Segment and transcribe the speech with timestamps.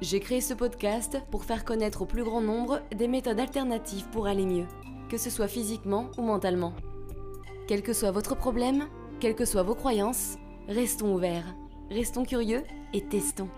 [0.00, 4.28] J'ai créé ce podcast pour faire connaître au plus grand nombre des méthodes alternatives pour
[4.28, 4.66] aller mieux,
[5.08, 6.72] que ce soit physiquement ou mentalement.
[7.66, 8.86] Quel que soit votre problème,
[9.18, 10.36] quelles que soient vos croyances,
[10.68, 11.52] restons ouverts,
[11.90, 13.48] restons curieux et testons.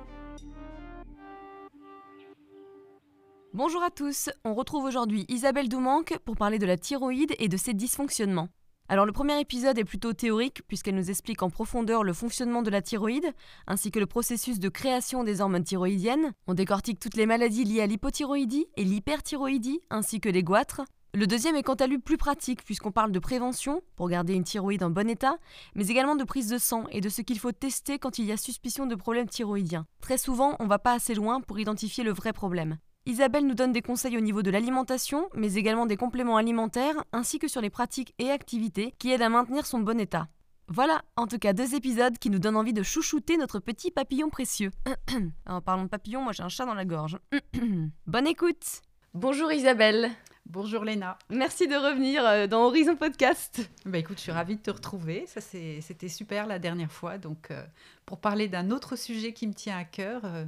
[3.53, 7.57] Bonjour à tous, on retrouve aujourd'hui Isabelle Doumanque pour parler de la thyroïde et de
[7.59, 8.49] ses dysfonctionnements.
[8.91, 12.71] Alors le premier épisode est plutôt théorique puisqu'elle nous explique en profondeur le fonctionnement de
[12.71, 13.33] la thyroïde
[13.69, 16.33] ainsi que le processus de création des hormones thyroïdiennes.
[16.49, 20.81] On décortique toutes les maladies liées à l'hypothyroïdie et l'hyperthyroïdie ainsi que les goitres.
[21.15, 24.43] Le deuxième est quant à lui plus pratique puisqu'on parle de prévention pour garder une
[24.43, 25.37] thyroïde en bon état,
[25.77, 28.33] mais également de prise de sang et de ce qu'il faut tester quand il y
[28.33, 29.87] a suspicion de problèmes thyroïdiens.
[30.01, 32.79] Très souvent, on va pas assez loin pour identifier le vrai problème.
[33.07, 37.39] Isabelle nous donne des conseils au niveau de l'alimentation, mais également des compléments alimentaires, ainsi
[37.39, 40.29] que sur les pratiques et activités qui aident à maintenir son bon état.
[40.69, 44.29] Voilà, en tout cas deux épisodes qui nous donnent envie de chouchouter notre petit papillon
[44.29, 44.71] précieux.
[45.47, 47.19] en parlant de papillon, moi j'ai un chat dans la gorge.
[48.07, 48.83] Bonne écoute
[49.15, 50.11] Bonjour Isabelle
[50.47, 51.19] Bonjour Léna.
[51.29, 53.69] Merci de revenir euh, dans Horizon Podcast.
[53.85, 55.25] Bah écoute, je suis ravie de te retrouver.
[55.27, 57.19] Ça c'était super la dernière fois.
[57.19, 57.65] Donc euh,
[58.05, 60.45] pour parler d'un autre sujet qui me tient à cœur, euh,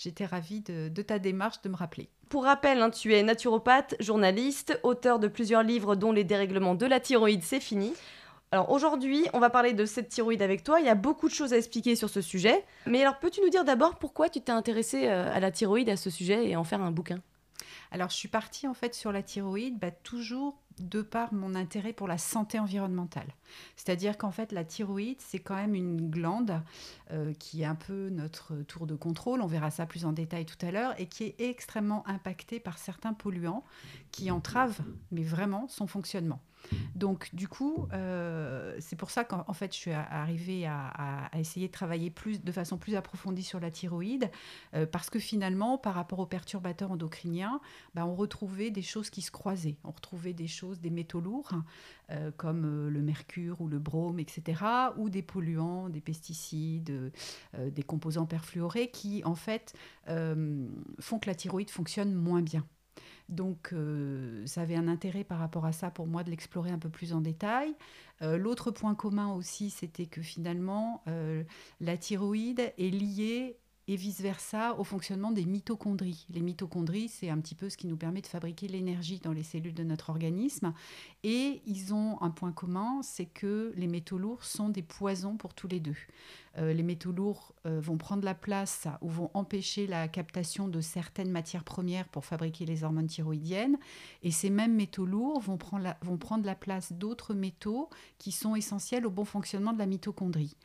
[0.00, 2.08] j'étais ravie de, ta démarche de me rappeler.
[2.28, 6.86] Pour rappel, hein, tu es naturopathe, journaliste, auteur de plusieurs livres dont Les dérèglements de
[6.86, 7.92] la thyroïde, c'est fini.
[8.52, 10.80] Alors aujourd'hui, on va parler de cette thyroïde avec toi.
[10.80, 12.64] Il y a beaucoup de choses à expliquer sur ce sujet.
[12.86, 15.96] Mais alors, peux-tu nous dire d'abord pourquoi tu t'es intéressée euh, à la thyroïde, à
[15.96, 17.20] ce sujet, et en faire un bouquin?
[17.92, 21.92] Alors, je suis partie en fait sur la thyroïde, bah, toujours de par mon intérêt
[21.92, 23.28] pour la santé environnementale.
[23.76, 26.60] C'est-à-dire qu'en fait, la thyroïde, c'est quand même une glande
[27.10, 30.46] euh, qui est un peu notre tour de contrôle, on verra ça plus en détail
[30.46, 33.64] tout à l'heure, et qui est extrêmement impactée par certains polluants
[34.10, 34.80] qui entravent,
[35.10, 36.40] mais vraiment, son fonctionnement.
[36.94, 41.72] Donc, du coup, euh, c'est pour ça qu'en fait, je suis arrivée à, essayer de
[41.72, 44.30] travailler plus, de façon plus approfondie sur la thyroïde,
[44.74, 47.60] euh, parce que finalement, par rapport aux perturbateurs endocriniens,
[47.94, 49.76] bah, on retrouvait des choses qui se croisaient.
[49.84, 51.52] On retrouvait des choses, des métaux lourds,
[52.10, 54.62] euh, comme le mercure ou le brome, etc.,
[54.96, 57.12] ou des polluants, des pesticides,
[57.58, 59.74] des composants perfluorés qui, en fait,
[60.06, 62.64] font que la thyroïde fonctionne moins bien.
[63.28, 66.78] Donc, euh, ça avait un intérêt par rapport à ça pour moi de l'explorer un
[66.78, 67.74] peu plus en détail.
[68.22, 71.44] Euh, l'autre point commun aussi, c'était que finalement, euh,
[71.80, 73.56] la thyroïde est liée
[73.90, 76.24] et vice-versa au fonctionnement des mitochondries.
[76.32, 79.42] Les mitochondries, c'est un petit peu ce qui nous permet de fabriquer l'énergie dans les
[79.42, 80.72] cellules de notre organisme.
[81.24, 85.54] Et ils ont un point commun, c'est que les métaux lourds sont des poisons pour
[85.54, 85.96] tous les deux.
[86.58, 90.80] Euh, les métaux lourds euh, vont prendre la place ou vont empêcher la captation de
[90.80, 93.76] certaines matières premières pour fabriquer les hormones thyroïdiennes.
[94.22, 98.54] Et ces mêmes métaux lourds vont prendre vont prendre la place d'autres métaux qui sont
[98.54, 100.56] essentiels au bon fonctionnement de la mitochondrie.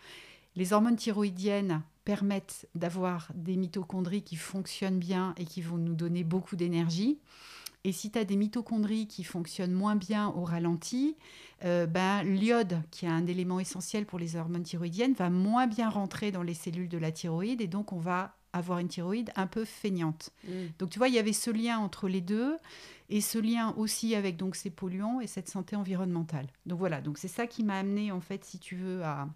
[0.56, 6.24] Les hormones thyroïdiennes permettent d'avoir des mitochondries qui fonctionnent bien et qui vont nous donner
[6.24, 7.20] beaucoup d'énergie.
[7.84, 11.16] Et si tu as des mitochondries qui fonctionnent moins bien au ralenti,
[11.64, 15.90] euh, ben, l'iode, qui est un élément essentiel pour les hormones thyroïdiennes, va moins bien
[15.90, 19.48] rentrer dans les cellules de la thyroïde et donc on va avoir une thyroïde un
[19.48, 20.32] peu feignante.
[20.48, 20.50] Mm.
[20.80, 22.58] Donc tu vois, il y avait ce lien entre les deux
[23.10, 26.48] et ce lien aussi avec donc ces polluants et cette santé environnementale.
[26.66, 29.28] Donc voilà, donc c'est ça qui m'a amené en fait, si tu veux, à,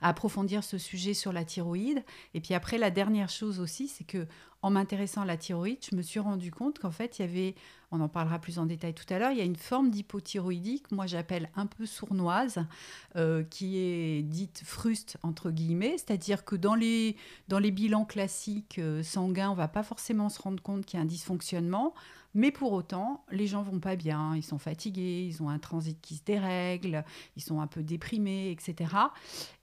[0.00, 2.04] à approfondir ce sujet sur la thyroïde.
[2.34, 4.26] Et puis après, la dernière chose aussi, c'est que
[4.62, 7.54] en m'intéressant à la thyroïde, je me suis rendu compte qu'en fait, il y avait,
[7.92, 10.80] on en parlera plus en détail tout à l'heure, il y a une forme d'hypothyroïdie
[10.80, 12.66] que moi j'appelle un peu sournoise,
[13.14, 17.16] euh, qui est dite fruste entre guillemets, c'est-à-dire que dans les,
[17.48, 21.00] dans les bilans classiques euh, sanguins, on va pas forcément se rendre compte qu'il y
[21.00, 21.94] a un dysfonctionnement.
[22.36, 25.98] Mais pour autant, les gens vont pas bien, ils sont fatigués, ils ont un transit
[26.02, 27.02] qui se dérègle,
[27.34, 28.90] ils sont un peu déprimés, etc.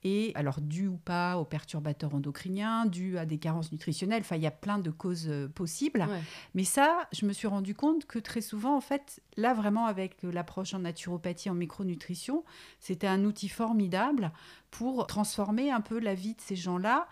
[0.03, 4.41] Et alors, dû ou pas aux perturbateurs endocriniens, dû à des carences nutritionnelles, enfin, il
[4.41, 6.07] y a plein de causes euh, possibles.
[6.55, 10.23] Mais ça, je me suis rendu compte que très souvent, en fait, là, vraiment, avec
[10.23, 12.43] l'approche en naturopathie, en micronutrition,
[12.79, 14.31] c'était un outil formidable
[14.71, 17.07] pour transformer un peu la vie de ces gens-là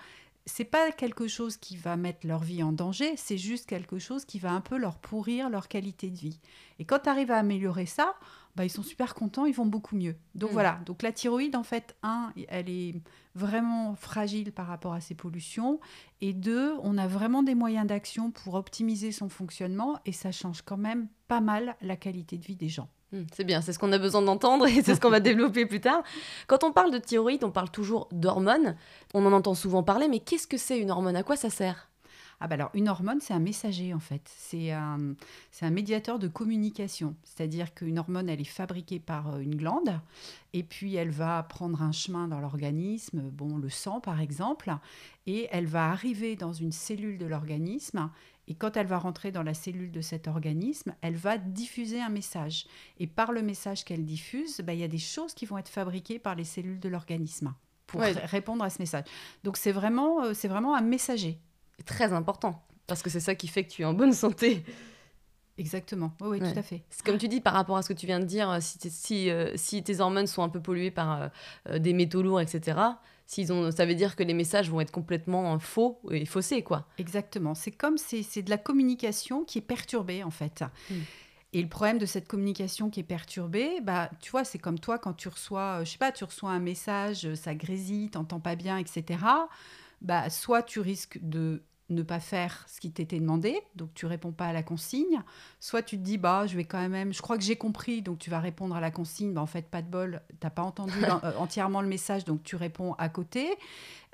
[0.45, 4.25] c'est pas quelque chose qui va mettre leur vie en danger, c'est juste quelque chose
[4.25, 6.39] qui va un peu leur pourrir leur qualité de vie.
[6.79, 8.15] Et quand tu arrives à améliorer ça,
[8.55, 10.15] bah, ils sont super contents, ils vont beaucoup mieux.
[10.35, 10.53] Donc Mm.
[10.53, 12.95] voilà, donc la thyroïde, en fait, un, elle est
[13.33, 15.79] vraiment fragile par rapport à ces pollutions,
[16.19, 20.63] et deux, on a vraiment des moyens d'action pour optimiser son fonctionnement, et ça change
[20.63, 22.89] quand même pas mal la qualité de vie des gens.
[23.11, 25.65] Hmm, C'est bien, c'est ce qu'on a besoin d'entendre et c'est ce qu'on va développer
[25.65, 26.01] plus tard.
[26.47, 28.75] Quand on parle de thyroïde, on parle toujours d'hormones.
[29.13, 31.15] On en entend souvent parler, mais qu'est-ce que c'est une hormone?
[31.15, 31.89] À quoi ça sert?
[32.43, 34.23] Ah bah alors une hormone, c'est un messager en fait.
[34.35, 35.13] C'est un,
[35.51, 37.15] c'est un médiateur de communication.
[37.23, 39.99] C'est-à-dire qu'une hormone, elle est fabriquée par euh, une glande
[40.53, 44.75] et puis elle va prendre un chemin dans l'organisme, bon le sang par exemple,
[45.27, 48.09] et elle va arriver dans une cellule de l'organisme.
[48.47, 52.09] Et quand elle va rentrer dans la cellule de cet organisme, elle va diffuser un
[52.09, 52.65] message.
[52.99, 55.69] Et par le message qu'elle diffuse, bah, il y a des choses qui vont être
[55.69, 57.53] fabriquées par les cellules de l'organisme
[57.87, 58.11] pour Ouais.
[58.13, 59.05] répondre à ce message.
[59.43, 61.37] Donc c'est vraiment, euh, c'est vraiment un messager.
[61.85, 64.63] Très important parce que c'est ça qui fait que tu es en bonne santé.
[65.57, 66.53] Exactement, oui, oui Ouais.
[66.53, 66.81] tout à fait.
[67.05, 68.89] Comme tu dis par rapport à ce que tu viens de dire, euh, si, t'es-
[68.89, 71.29] si, euh, si tes hormones sont un peu polluées par
[71.69, 72.77] euh, des métaux lourds, etc.,
[73.31, 76.85] s'ils ont, ça veut dire que les messages vont être complètement faux et faussés, quoi.
[76.97, 77.55] Exactement.
[77.55, 80.65] C'est comme c'est c'est de la communication qui est perturbée en fait.
[80.89, 80.95] Mm.
[81.53, 84.99] Et le problème de cette communication qui est perturbée, bah, tu vois, c'est comme toi
[84.99, 88.41] quand tu reçois, euh, je sais pas, tu reçois un message, euh, ça grésille, t'entends
[88.41, 89.19] pas bien, etc.
[90.01, 94.31] Bah, soit tu risques de ne pas faire ce qui t'était demandé, donc tu réponds
[94.31, 95.21] pas à la consigne,
[95.59, 98.19] soit tu te dis bah je vais quand même, je crois que j'ai compris, donc
[98.19, 100.93] tu vas répondre à la consigne, bah en fait pas de bol, t'as pas entendu
[101.23, 103.47] euh, entièrement le message, donc tu réponds à côté,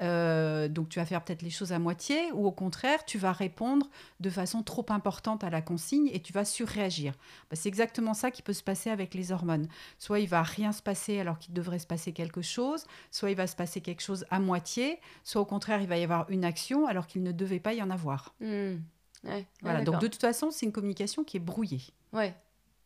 [0.01, 3.31] Euh, donc tu vas faire peut-être les choses à moitié, ou au contraire tu vas
[3.31, 3.89] répondre
[4.19, 7.13] de façon trop importante à la consigne et tu vas surréagir.
[7.49, 9.67] Bah, c'est exactement ça qui peut se passer avec les hormones.
[9.97, 13.35] Soit il va rien se passer alors qu'il devrait se passer quelque chose, soit il
[13.37, 16.45] va se passer quelque chose à moitié, soit au contraire il va y avoir une
[16.45, 18.35] action alors qu'il ne devait pas y en avoir.
[18.39, 18.75] Hmm.
[19.23, 21.81] Ouais, Voilà, donc de toute façon, c'est une communication qui est brouillée.
[22.13, 22.35] Ouais.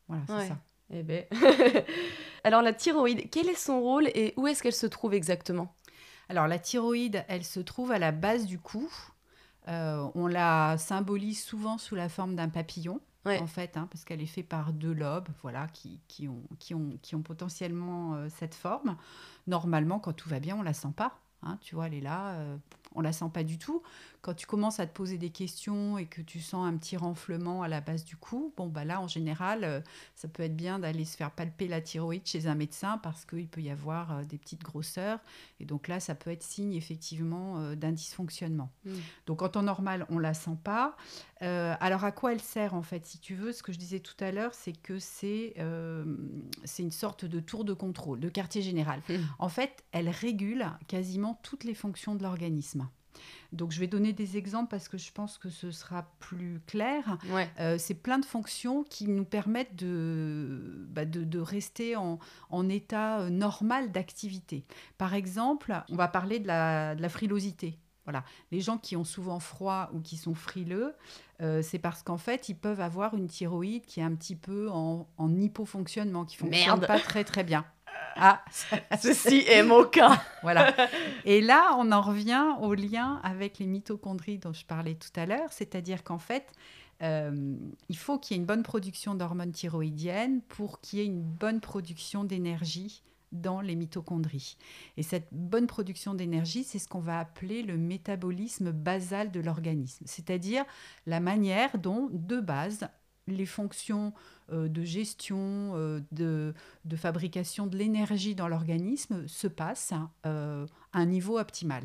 [0.07, 0.47] Voilà, c'est Ouais.
[0.47, 0.57] ça.
[0.93, 1.25] Eh ben.
[2.43, 5.73] Alors la thyroïde, quel est son rôle et où est-ce qu'elle se trouve exactement?
[6.31, 8.89] Alors la thyroïde, elle se trouve à la base du cou.
[9.67, 13.37] Euh, on la symbolise souvent sous la forme d'un papillon, Ouais.
[13.39, 16.73] en fait, hein, parce qu'elle est faite par deux lobes, voilà, qui, qui ont, qui,
[16.73, 18.95] ont, qui ont potentiellement euh, cette forme.
[19.45, 21.19] Normalement, quand tout va bien, on la sent pas.
[21.43, 22.55] hein, tu vois, elle est là, euh,
[22.95, 23.83] on la sent pas du tout.
[24.21, 27.63] Quand tu commences à te poser des questions et que tu sens un petit renflement
[27.63, 29.81] à la base du cou, bon bah là, en général, euh,
[30.15, 33.47] ça peut être bien d'aller se faire palper la thyroïde chez un médecin parce qu'il
[33.47, 35.19] peut y avoir euh, des petites grosseurs.
[35.59, 38.71] Et donc là, ça peut être signe effectivement euh, d'un dysfonctionnement.
[38.85, 38.93] Hmm.
[39.25, 40.95] Donc en temps normal, on la sent pas.
[41.41, 43.99] Euh, alors à quoi elle sert en fait Si tu veux, ce que je disais
[43.99, 46.05] tout à l'heure, c'est que c'est euh,
[46.79, 49.01] une sorte de tour de contrôle, de quartier général.
[49.09, 49.17] Hmm.
[49.39, 52.87] En fait, elle régule quasiment toutes les fonctions de l'organisme.
[53.51, 57.17] Donc je vais donner des exemples parce que je pense que ce sera plus clair.
[57.29, 57.49] Ouais.
[57.59, 62.19] Euh, c'est plein de fonctions qui nous permettent de, bah, de, de rester en,
[62.49, 64.65] en état euh, normal d'activité.
[64.97, 67.77] Par exemple, on va parler de la, de la frilosité.
[68.05, 68.23] Voilà.
[68.51, 70.95] Les gens qui ont souvent froid ou qui sont frileux,
[71.41, 74.69] euh, c'est parce qu'en fait, ils peuvent avoir une thyroïde qui est un petit peu
[74.71, 76.87] en, en hypofonctionnement, qui fonctionne Merde.
[76.87, 77.63] pas très très bien.
[78.15, 78.43] Ah,
[79.01, 80.21] Ceci est mon cas.
[80.43, 80.73] voilà.
[81.25, 85.25] Et là, on en revient au lien avec les mitochondries dont je parlais tout à
[85.25, 86.51] l'heure, c'est-à-dire qu'en fait,
[87.01, 87.55] euh,
[87.89, 91.23] il faut qu'il y ait une bonne production d'hormones thyroïdiennes pour qu'il y ait une
[91.23, 93.01] bonne production d'énergie
[93.31, 94.57] dans les mitochondries.
[94.97, 100.03] Et cette bonne production d'énergie, c'est ce qu'on va appeler le métabolisme basal de l'organisme,
[100.05, 100.65] c'est-à-dire
[101.05, 102.89] la manière dont, de base,
[103.37, 104.13] les fonctions
[104.51, 106.53] euh, de gestion, euh, de,
[106.95, 109.93] fabrication de l'énergie dans l'organisme se passent
[110.25, 111.83] euh, à un niveau optimal.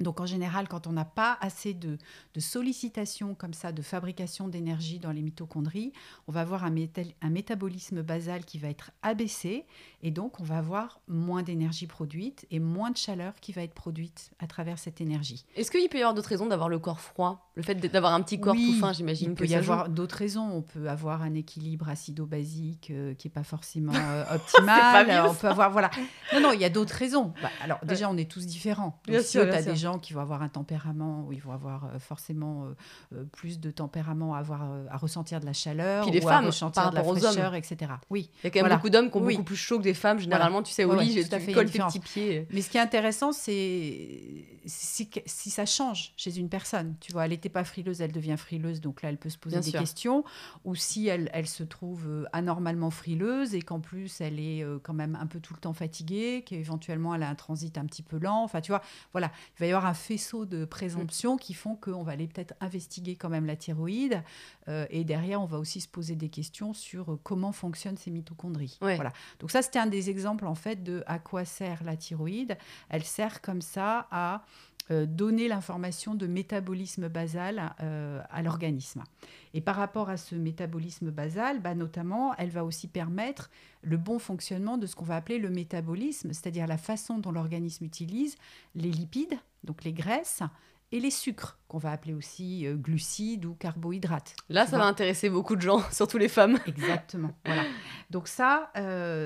[0.00, 1.98] Donc en général, quand on n'a pas assez de,
[2.34, 5.92] de sollicitation comme ça, de fabrication d'énergie dans les mitochondries,
[6.26, 9.66] on va avoir un, métal- un métabolisme basal qui va être abaissé
[10.02, 13.74] et donc on va avoir moins d'énergie produite et moins de chaleur qui va être
[13.74, 15.44] produite à travers cette énergie.
[15.56, 17.50] Est-ce qu'il peut y avoir d'autres raisons d'avoir le corps froid?
[17.54, 20.16] Le fait d'avoir un petit corps Oui, tout fin, j'imagine Il peut y avoir d'autres
[20.16, 20.50] raisons.
[20.50, 25.06] On peut avoir un équilibre acido-basique euh, qui n'est pas forcément euh, optimal.
[25.06, 25.90] pas mieux, on peut avoir voilà.
[26.32, 27.32] Non non, il y a d'autres raisons.
[27.42, 29.00] Bah, alors déjà, on est tous différents.
[29.06, 29.72] Donc, Bien si sûr, tu bien as sûr.
[29.72, 32.74] des gens qui vont avoir un tempérament où ils vont avoir euh, forcément euh,
[33.16, 36.44] euh, plus de tempérament à avoir à ressentir de la chaleur Puis les ou femmes,
[36.44, 37.92] à ressentir de la fraîcheur, etc.
[38.10, 38.30] Oui.
[38.42, 38.76] Il y a quand même Voilà.
[38.76, 39.34] beaucoup d'hommes qui ont Oui.
[39.34, 40.18] beaucoup plus chaud que des femmes.
[40.18, 42.46] Généralement, tu sais, au Ouais, lit, tu colles tes petits pieds.
[42.50, 47.24] Mais ce qui est intéressant, c'est si, si, ça change chez une personne, tu vois,
[47.24, 50.24] elle n'était pas frileuse, elle devient frileuse, donc là, elle peut se poser des questions.
[50.64, 54.78] Ou si elle, elle se trouve euh, anormalement frileuse et qu'en plus, elle est euh,
[54.82, 58.02] quand même un peu tout le temps fatiguée, qu'éventuellement, elle a un transit un petit
[58.02, 58.42] peu lent.
[58.42, 62.02] Enfin, tu vois, voilà, il va y avoir un faisceau de présomptions qui font qu'on
[62.02, 64.22] va aller peut-être investiguer quand même la thyroïde.
[64.68, 68.78] Euh, et derrière, on va aussi se poser des questions sur comment fonctionnent ces mitochondries.
[68.80, 69.12] Voilà.
[69.40, 72.56] Donc ça, c'était un des exemples, en fait, de à quoi sert la thyroïde.
[72.88, 74.44] Elle sert comme ça à
[74.90, 79.02] euh, donner l'information de métabolisme basal euh, à l'organisme.
[79.54, 83.50] Et par rapport à ce métabolisme basal, bah, notamment, elle va aussi permettre
[83.80, 87.86] le bon fonctionnement de ce qu'on va appeler le métabolisme, c'est-à-dire la façon dont l'organisme
[87.86, 88.36] utilise
[88.74, 90.42] les lipides, donc les graisses,
[90.92, 94.36] et les sucres, qu'on va appeler aussi euh, glucides ou carbohydrates.
[94.50, 96.58] Là, ça va intéresser beaucoup de gens, surtout les femmes.
[96.66, 97.30] Exactement.
[97.46, 97.62] voilà.
[98.10, 98.70] Donc ça,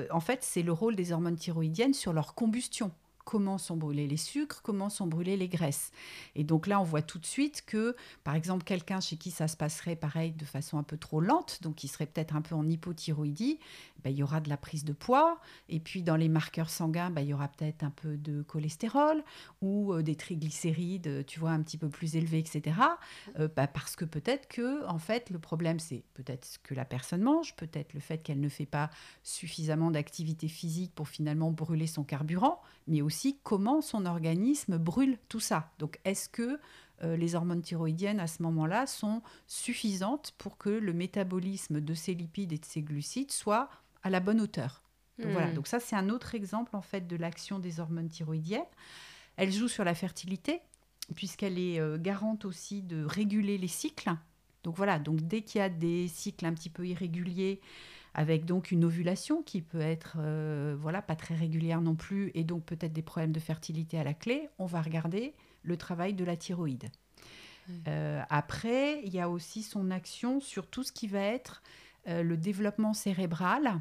[0.09, 2.93] en fait, c'est le rôle des hormones thyroïdiennes sur leur combustion
[3.29, 5.91] comment sont brûlés les sucres, comment sont brûlées les graisses.
[6.33, 9.47] Et donc là, on voit tout de suite que, par exemple, quelqu'un chez qui ça
[9.47, 12.55] se passerait pareil de façon un peu trop lente, donc qui serait peut-être un peu
[12.55, 13.59] en hypothyroïdie,
[14.03, 15.39] ben, il y aura de la prise de poids.
[15.67, 19.23] Et puis dans les marqueurs sanguins, ben, il y aura peut-être un peu de cholestérol
[19.61, 22.77] ou euh, des triglycérides, tu vois, un petit peu plus élevés, etc.
[23.37, 26.85] Euh, ben, parce que peut-être que, en fait, le problème, c'est peut-être ce que la
[26.85, 28.89] personne mange, peut-être le fait qu'elle ne fait pas
[29.21, 35.39] suffisamment d'activité physique pour finalement brûler son carburant, mais aussi comment son organisme brûle tout
[35.39, 35.71] ça.
[35.79, 36.59] Donc est-ce que
[37.03, 42.13] euh, les hormones thyroïdiennes à ce moment-là sont suffisantes pour que le métabolisme de ces
[42.13, 43.69] lipides et de ces glucides soit
[44.03, 44.83] à la bonne hauteur?
[45.17, 45.51] Donc, voilà.
[45.51, 45.55] Hmm.
[45.55, 48.61] Donc ça c'est un autre exemple en fait de l'action des hormones thyroïdiennes.
[49.37, 50.61] Elle joue sur la fertilité
[51.15, 54.11] puisqu'elle est euh, garante aussi de réguler les cycles.
[54.63, 57.61] Donc voilà, donc dès qu'il y a des cycles un petit peu irréguliers,
[58.13, 62.43] avec donc une ovulation qui peut être euh, voilà pas très régulière non plus et
[62.43, 66.23] donc peut-être des problèmes de fertilité à la clé, on va regarder le travail de
[66.23, 66.89] la thyroïde.
[67.87, 71.61] Euh, après, il y a aussi son action sur tout ce qui va être
[72.07, 73.79] euh, le développement cérébral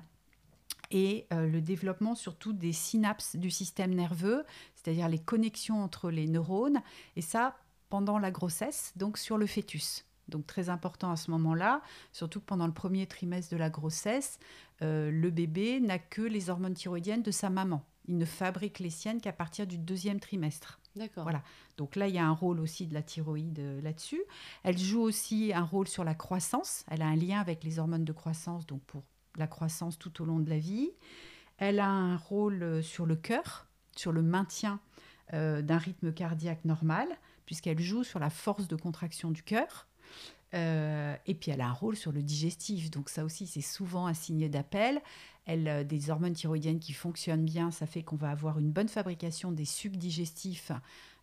[0.90, 6.80] et le développement surtout des synapses du système nerveux, c'est-à-dire les connexions entre les neurones,
[7.14, 7.58] et ça
[7.90, 10.07] pendant la grossesse, donc sur le fœtus.
[10.28, 11.82] Donc très important à ce moment-là,
[12.12, 14.38] surtout que pendant le premier trimestre de la grossesse,
[14.82, 17.84] euh, le bébé n'a que les hormones thyroïdiennes de sa maman.
[18.06, 20.80] Il ne fabrique les siennes qu'à partir du deuxième trimestre.
[20.96, 21.24] D'accord.
[21.24, 21.42] Voilà.
[21.76, 24.22] Donc là, il y a un rôle aussi de la thyroïde euh, là-dessus.
[24.64, 26.84] Elle joue aussi un rôle sur la croissance.
[26.90, 29.04] Elle a un lien avec les hormones de croissance, donc pour
[29.36, 30.90] la croissance tout au long de la vie.
[31.58, 33.66] Elle a un rôle euh, sur le cœur,
[33.96, 34.80] sur le maintien
[35.30, 37.06] d'un rythme cardiaque normal,
[37.44, 39.86] puisqu'elle joue sur la force de contraction du cœur.
[40.54, 44.06] Euh, et puis elle a un rôle sur le digestif, donc ça aussi c'est souvent
[44.06, 45.00] un signe d'appel.
[45.44, 48.88] Elle, euh, des hormones thyroïdiennes qui fonctionnent bien, ça fait qu'on va avoir une bonne
[48.88, 50.72] fabrication des sucs digestifs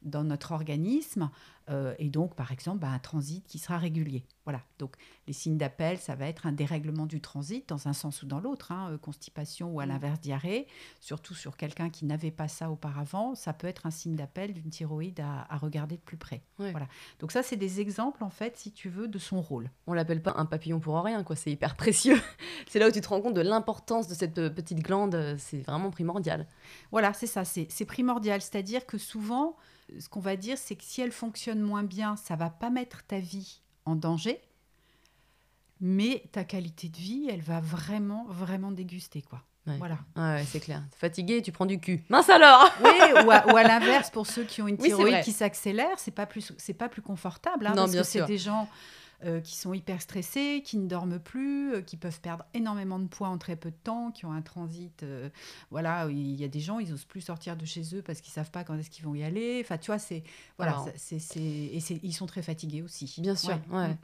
[0.05, 1.29] dans notre organisme
[1.69, 4.23] euh, et donc par exemple bah, un transit qui sera régulier.
[4.43, 4.95] Voilà, donc
[5.25, 8.39] les signes d'appel, ça va être un dérèglement du transit dans un sens ou dans
[8.39, 9.89] l'autre, hein, euh, constipation ou à mm.
[9.89, 10.67] l'inverse diarrhée,
[10.99, 14.69] surtout sur quelqu'un qui n'avait pas ça auparavant, ça peut être un signe d'appel d'une
[14.69, 16.43] thyroïde à, regarder de plus près.
[16.59, 16.87] Voilà,
[17.19, 19.71] donc ça c'est des exemples en fait, si tu veux, de son rôle.
[19.87, 22.21] On l'appelle pas un papillon pour rien, quoi, c'est hyper précieux.
[22.69, 25.61] c'est là où tu te rends compte de l'importance de cette euh, petite glande, c'est
[25.61, 26.45] vraiment primordial.
[26.91, 29.55] Voilà, c'est ça, c'est primordial, c'est-à-dire que souvent
[29.99, 33.03] ce qu'on va dire, c'est que si elle fonctionne moins bien, ça va pas mettre
[33.03, 34.41] ta vie en danger,
[35.79, 39.43] mais ta qualité de vie, elle va vraiment, vraiment déguster, quoi.
[39.65, 39.97] Voilà.
[40.15, 40.83] Ouais, c'est clair.
[40.95, 42.03] Fatigué, tu prends du cul.
[42.09, 46.11] Mince alors Oui, ou à, l'inverse, pour ceux qui ont une thyroïde qui s'accélère, c'est
[46.11, 47.65] pas plus, c'est pas plus confortable.
[47.65, 48.69] Hein, non, parce bien que c'est des gens
[49.23, 53.07] euh, qui sont hyper stressés, qui ne dorment plus, euh, qui peuvent perdre énormément de
[53.07, 55.03] poids en très peu de temps, qui ont un transit.
[55.03, 55.29] Euh,
[55.71, 58.33] voilà, il y a des gens, ils osent plus sortir de chez eux parce qu'ils
[58.33, 59.61] savent pas quand est-ce qu'ils vont y aller.
[59.63, 60.23] Enfin, tu vois, c'est
[60.57, 63.13] voilà, c'est et ils sont très fatigués aussi.
[63.19, 63.57] Bien sûr.
[63.71, 63.89] Ouais.
[63.89, 63.97] Mm.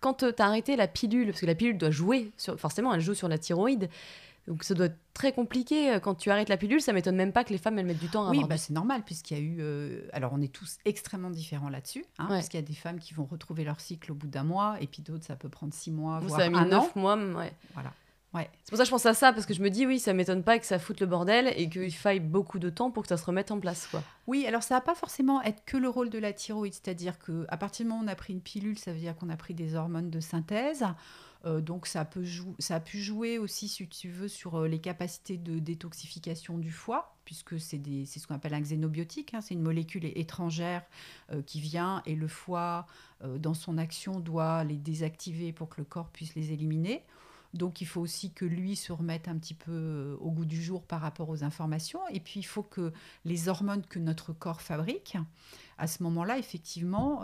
[0.00, 3.00] Quand tu as arrêté la pilule, parce que la pilule doit jouer, sur, forcément, elle
[3.00, 3.88] joue sur la thyroïde.
[4.48, 5.92] Donc ça doit être très compliqué.
[5.92, 8.00] Euh, quand tu arrêtes la pilule, ça m'étonne même pas que les femmes elles mettent
[8.00, 9.56] du temps à Oui, bah, c'est normal puisqu'il y a eu...
[9.60, 12.04] Euh, alors on est tous extrêmement différents là-dessus.
[12.18, 14.44] Hein, Parce qu'il y a des femmes qui vont retrouver leur cycle au bout d'un
[14.44, 16.96] mois et puis d'autres ça peut prendre six mois, voire ça a mis un neuf
[16.96, 17.16] mois.
[17.16, 17.52] Ouais.
[17.74, 17.92] Voilà.
[18.34, 18.48] Ouais.
[18.64, 20.14] C'est pour ça que je pense à ça, parce que je me dis, oui, ça
[20.14, 23.08] m'étonne pas que ça foute le bordel et qu'il faille beaucoup de temps pour que
[23.08, 23.86] ça se remette en place.
[23.90, 24.02] Quoi.
[24.26, 27.56] Oui, alors ça va pas forcément être que le rôle de la thyroïde, c'est-à-dire qu'à
[27.58, 29.54] partir du moment où on a pris une pilule, ça veut dire qu'on a pris
[29.54, 30.84] des hormones de synthèse.
[31.44, 32.24] Euh, donc ça, peut
[32.58, 36.70] ça a pu jouer aussi, si tu veux, sur euh, les capacités de détoxification du
[36.70, 39.40] foie, puisque c'est ce qu'on appelle un xénobiotique, hein.
[39.40, 40.82] c'est une molécule étrangère
[41.32, 42.86] euh, qui vient et le foie,
[43.38, 47.04] dans son action, doit les désactiver pour que le corps puisse les éliminer.
[47.54, 50.82] Donc il faut aussi que lui se remette un petit peu au goût du jour
[50.82, 52.00] par rapport aux informations.
[52.10, 52.92] Et puis il faut que
[53.24, 55.16] les hormones que notre corps fabrique,
[55.78, 57.22] à ce moment-là, effectivement,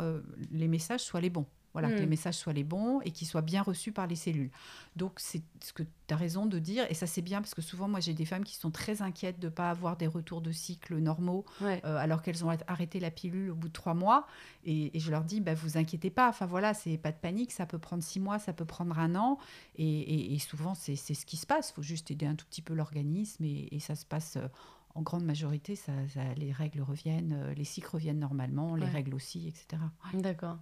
[0.52, 1.46] les messages soient les bons.
[1.74, 2.10] Voilà, que les Mm.
[2.10, 4.50] messages soient les bons et qu'ils soient bien reçus par les cellules.
[4.96, 6.84] Donc, c'est ce que tu as raison de dire.
[6.90, 9.38] Et ça, c'est bien parce que souvent, moi, j'ai des femmes qui sont très inquiètes
[9.38, 11.80] de ne pas avoir des retours de cycle normaux Ouais.
[11.84, 14.26] euh, alors qu'elles ont arrêté la pilule au bout de trois mois.
[14.64, 16.28] Et, et je leur dis, bah, vous inquiétez pas.
[16.30, 17.52] Enfin, voilà, c'est pas de panique.
[17.52, 19.38] Ça peut prendre six mois, ça peut prendre un an.
[19.76, 21.70] Et, et- et souvent, c'est ce qui se passe.
[21.70, 24.36] Il faut juste aider un tout petit peu l'organisme et, ça se passe.
[24.36, 24.48] euh,
[24.94, 28.90] en grande majorité, ça, ça- les règles reviennent, euh, les cycles reviennent normalement, les Ouais.
[28.90, 29.80] règles aussi, etc.
[30.14, 30.56] D'accord.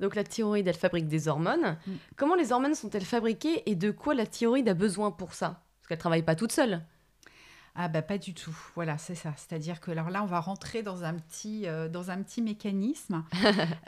[0.00, 1.76] Donc la thyroïde, elle fabrique des hormones.
[1.86, 1.92] Mm.
[2.16, 5.62] Comment les hormones sont-elles fabriquées et de quoi la thyroïde a besoin pour ça?
[5.80, 6.82] Parce qu'elle travaille pas toute seule.
[7.78, 8.56] Ah bah pas du tout.
[8.74, 9.34] Voilà, c'est ça.
[9.36, 13.22] C'est-à-dire que alors là, on va rentrer dans un petit, euh, dans un petit mécanisme.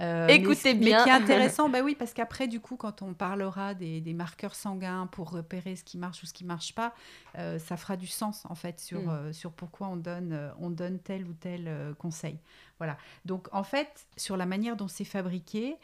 [0.00, 1.02] Euh, mais- Écoutez mais, bien.
[1.02, 4.54] qui est intéressant, bah oui, parce qu'après, du coup, quand on parlera des, des marqueurs
[4.54, 6.95] sanguins pour repérer ce qui marche ou ce qui marche pas,
[7.38, 9.33] euh, ça fera du sens en fait sur, Mm.
[9.33, 12.38] sur pourquoi on donne, on donne tel ou tel conseil.
[12.78, 12.97] Voilà.
[13.25, 15.76] Donc en fait, sur la manière dont c'est fabriqué,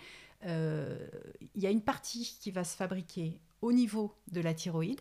[0.44, 5.00] il y a une partie qui va se fabriquer au niveau de la thyroïde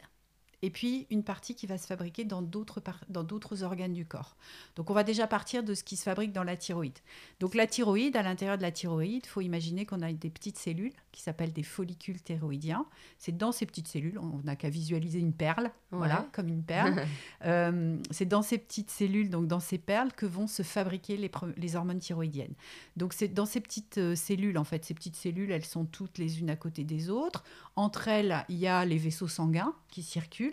[0.63, 4.05] et puis une partie qui va se fabriquer dans d'autres par- dans d'autres organes du
[4.05, 4.37] corps.
[4.77, 6.97] Donc on va déjà partir de ce qui se fabrique dans la thyroïde.
[7.41, 10.57] Donc la thyroïde, à l'intérieur de la thyroïde, il faut imaginer qu'on a des petites
[10.57, 12.85] cellules qui s'appellent des follicules thyroïdiens.
[13.19, 17.05] C'est dans ces petites cellules, on n'a qu'à visualiser une perle, voilà, comme une perle.
[17.45, 21.17] Euh, c'est dans ces petites cellules, donc dans ces perles, que vont se fabriquer
[21.57, 22.53] les hormones thyroïdiennes.
[22.95, 26.19] Donc c'est dans ces petites euh, cellules, en fait, ces petites cellules, elles sont toutes
[26.19, 27.43] les unes à côté des autres.
[27.75, 30.52] Entre elles, il y a les vaisseaux sanguins qui circulent,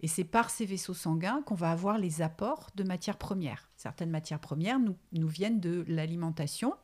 [0.00, 3.70] et c'est par ces vaisseaux sanguins qu'on va avoir les apports de matières premières.
[3.76, 6.74] Certaines matières premières nous, viennent de l'alimentation,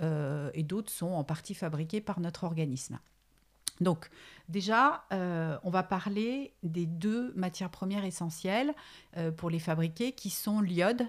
[0.00, 2.98] euh, et d'autres sont en partie fabriquées par notre organisme.
[3.80, 4.10] Donc,
[4.48, 8.74] déjà, euh, on va parler des deux matières premières essentielles
[9.16, 11.06] euh, pour les fabriquer, qui sont l'iode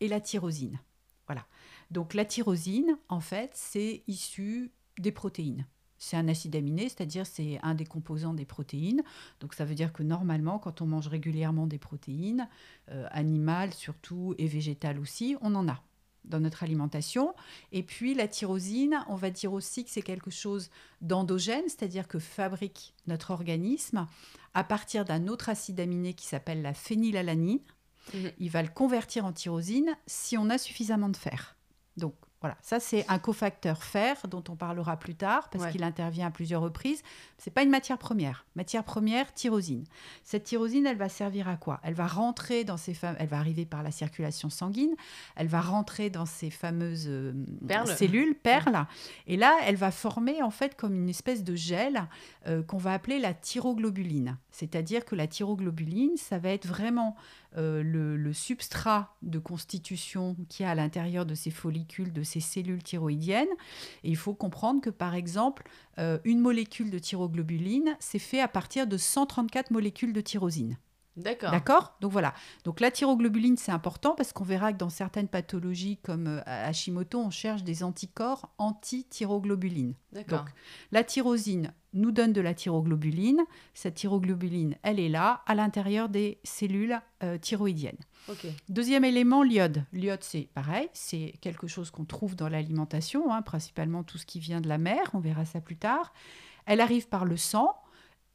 [0.00, 0.80] et la tyrosine.
[1.26, 1.46] Voilà.
[1.90, 5.66] Donc, la tyrosine, en fait, c'est issu des protéines.
[5.98, 9.02] C'est un acide aminé, c'est-à-dire c'est un des composants des protéines.
[9.40, 12.48] Donc, ça veut dire que normalement, quand on mange régulièrement des protéines,
[12.90, 15.82] euh, animales surtout et végétales aussi, on en a
[16.28, 17.34] dans notre alimentation.
[17.72, 22.18] Et puis la tyrosine, on va dire aussi que c'est quelque chose d'endogène, c'est-à-dire que
[22.18, 24.06] fabrique notre organisme
[24.54, 27.60] à partir d'un autre acide aminé qui s'appelle la phénylalanine.
[28.14, 28.32] Mhm.
[28.38, 31.56] Il va le convertir en tyrosine si on a suffisamment de fer.
[31.96, 35.72] Donc voilà, ça c'est un cofacteur fer dont on parlera plus tard parce Ouais.
[35.72, 37.02] qu'il intervient à plusieurs reprises.
[37.36, 38.46] C'est pas une matière première.
[38.54, 39.84] Matière première, tyrosine.
[40.22, 41.80] Cette tyrosine, elle va servir à quoi?
[41.82, 44.94] Elle va rentrer dans ces fameux, elle va arriver par la circulation sanguine,
[45.34, 47.32] elle va rentrer dans ces fameuses euh,
[47.66, 47.88] Perles.
[47.96, 48.86] cellules, perles,
[49.26, 52.06] et là, elle va former en fait comme une espèce de gel
[52.46, 54.36] euh, qu'on va appeler la thyroglobuline.
[54.52, 57.16] C'est-à-dire que la thyroglobuline, ça va être vraiment
[57.58, 62.40] euh, le, substrat de constitution qu'il y a à l'intérieur de ces follicules, de ces
[62.40, 63.48] cellules thyroïdiennes.
[64.04, 65.68] Et il faut comprendre que, par exemple,
[65.98, 70.76] euh, une molécule de thyroglobuline, c'est fait à partir de 134 molécules de tyrosine.
[71.18, 71.50] D'accord.
[71.50, 71.96] D'accord?
[72.00, 72.32] Donc voilà.
[72.64, 77.18] Donc la thyroglobuline, c'est important parce qu'on verra que dans certaines pathologies comme euh, Hashimoto,
[77.18, 79.94] on cherche des anticorps anti-thyroglobuline.
[80.12, 80.40] D'accord.
[80.40, 80.48] Donc,
[80.92, 83.42] la tyrosine nous donne de la thyroglobuline.
[83.74, 87.98] Cette thyroglobuline, elle est là, à l'intérieur des cellules euh, thyroïdiennes.
[88.68, 89.84] Deuxième élément, l'iode.
[89.92, 94.38] L'iode, c'est pareil, c'est quelque chose qu'on trouve dans l'alimentation, hein, principalement tout ce qui
[94.38, 96.12] vient de la mer, on verra ça plus tard.
[96.66, 97.74] Elle arrive par le sang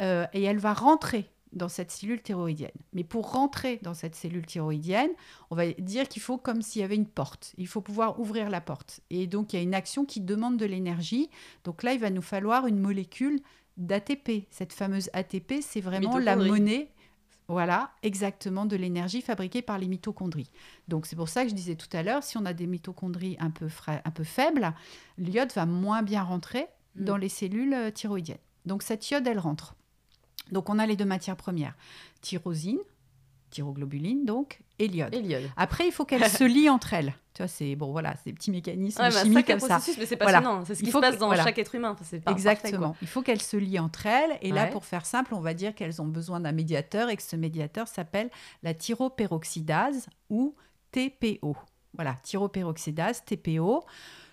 [0.02, 2.72] euh, et elle va rentrer dans cette cellule thyroïdienne.
[2.94, 5.10] Mais pour rentrer dans cette cellule thyroïdienne,
[5.52, 7.54] on va dire qu'il faut comme s'il y avait une porte.
[7.58, 9.00] Il faut pouvoir ouvrir la porte.
[9.10, 11.30] Et donc, il y a une action qui demande de l'énergie.
[11.64, 13.40] Donc là, il va nous falloir une molécule
[13.78, 14.46] d'ATP.
[14.52, 16.90] Cette fameuse ATP, c'est vraiment la monnaie
[17.50, 20.50] voilà, exactement, de l'énergie fabriquée par les mitochondries.
[20.88, 23.36] Donc c'est pour ça que je disais tout à l'heure, si on a des mitochondries
[23.40, 24.74] un peu, fra- un peu faibles,
[25.18, 27.06] l'iode va moins bien rentrer Mm.
[27.06, 28.38] dans les cellules euh, thyroïdiennes.
[28.66, 29.76] Donc cette iode, elle rentre.
[30.52, 31.76] Donc on a les deux matières premières,
[32.22, 32.80] tyrosine,
[33.50, 35.16] thyroglobuline donc, et l'iode.
[35.56, 37.14] Après, il faut qu'elles se lient entre elles.
[37.36, 39.68] Tu vois, c'est bon, voilà, c'est des petits mécanismes Ouais, bah, chimiques comme ça.
[39.76, 40.62] processus, mais c'est Voilà.
[40.66, 41.44] C'est ce qui se passe que- dans voilà.
[41.44, 41.92] chaque être humain.
[41.92, 42.96] Enfin, c'est pas Exactement.
[43.02, 44.38] Il faut qu'elles se lient entre elles.
[44.42, 47.24] Et là, pour faire simple, on va dire qu'elles ont besoin d'un médiateur et que
[47.24, 48.30] ce médiateur s'appelle
[48.62, 50.56] la thyroperoxydase ou
[50.92, 51.56] TPO.
[51.96, 53.84] Voilà, thyroperoxydase, TPO.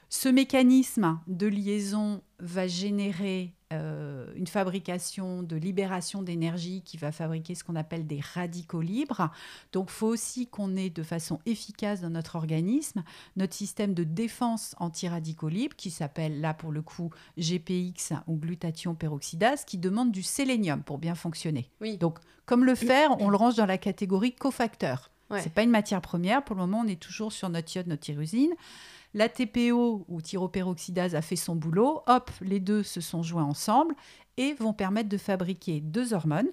[0.08, 7.54] Ce mécanisme de liaison va générer euh, une fabrication de libération d'énergie qui va fabriquer
[7.54, 9.30] ce qu'on appelle des radicaux libres.
[9.72, 13.04] Donc, il faut aussi qu'on ait de façon efficace dans notre organisme
[13.36, 18.94] notre système de défense anti-radicaux libres qui s'appelle là pour le coup GPX ou glutathion
[18.94, 21.70] peroxydase qui demande du sélénium pour bien fonctionner.
[21.80, 21.96] Oui.
[21.96, 25.10] Donc, comme le fer, on le range dans la catégorie cofacteur.
[25.30, 25.40] Ouais.
[25.42, 26.42] C'est pas une matière première.
[26.42, 28.52] Pour le moment, on est toujours sur notre iode, notre tyrosine.
[29.12, 32.02] La TPO ou thyroperoxydase a fait son boulot.
[32.06, 33.94] Hop, les deux se sont joints ensemble
[34.36, 36.50] et vont permettre de fabriquer deux hormones.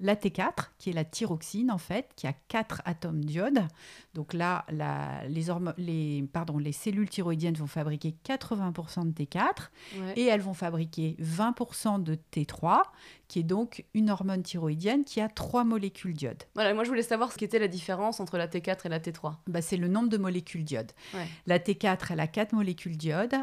[0.00, 3.66] La T4, qui est la thyroxine en fait, qui a quatre atomes d'iode.
[4.14, 9.70] Donc là, la- les, hormo- les, pardon, les cellules thyroïdiennes vont fabriquer 80% de T4
[9.98, 10.12] Ouais.
[10.16, 12.82] et elles vont fabriquer 20% de T3,
[13.26, 16.44] qui est donc une hormone thyroïdienne qui a trois molécules d'iode.
[16.54, 19.34] Voilà, moi je voulais savoir ce qu'était la différence entre la T4 et la T3.
[19.48, 20.92] Bah, c'est le nombre de molécules d'iode.
[21.14, 21.26] Ouais.
[21.46, 23.34] La T4, elle a 4 molécules d'iode.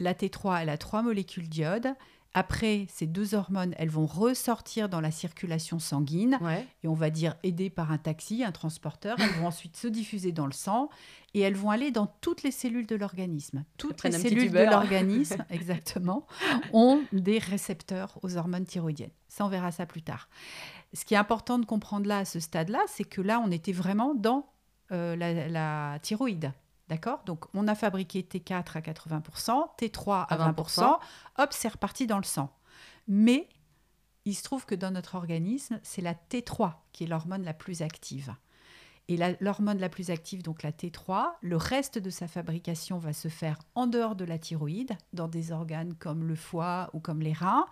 [0.00, 1.94] La T3, elle a 3 molécules d'iode.
[2.34, 6.66] Après, ces deux hormones, elles vont ressortir dans la circulation sanguine Ouais.
[6.82, 9.16] et on va dire aidées par un taxi, un transporteur.
[9.20, 10.88] Elles vont ensuite se diffuser dans le sang
[11.34, 13.64] et elles vont aller dans toutes les cellules de l'organisme.
[13.76, 16.26] Toutes les cellules de l'organisme, exactement,
[16.72, 19.10] ont des récepteurs aux hormones thyroïdiennes.
[19.28, 20.28] Ça, on verra ça plus tard.
[20.94, 23.72] Ce qui est important de comprendre là, à ce stade-là, c'est que là, on était
[23.72, 24.46] vraiment dans
[24.90, 26.52] euh, la, la thyroïde.
[26.92, 27.22] D'accord?
[27.24, 30.98] Donc, on a fabriqué T4 à 80%, T3 à À 20%.
[31.38, 32.54] Hop, c'est reparti dans le sang.
[33.08, 33.48] Mais
[34.26, 37.80] il se trouve que dans notre organisme, c'est la T3 qui est l'hormone la plus
[37.80, 38.34] active.
[39.08, 43.14] Et la- l'hormone la plus active, donc la T3, le reste de sa fabrication va
[43.14, 47.22] se faire en dehors de la thyroïde, dans des organes comme le foie ou comme
[47.22, 47.64] les reins,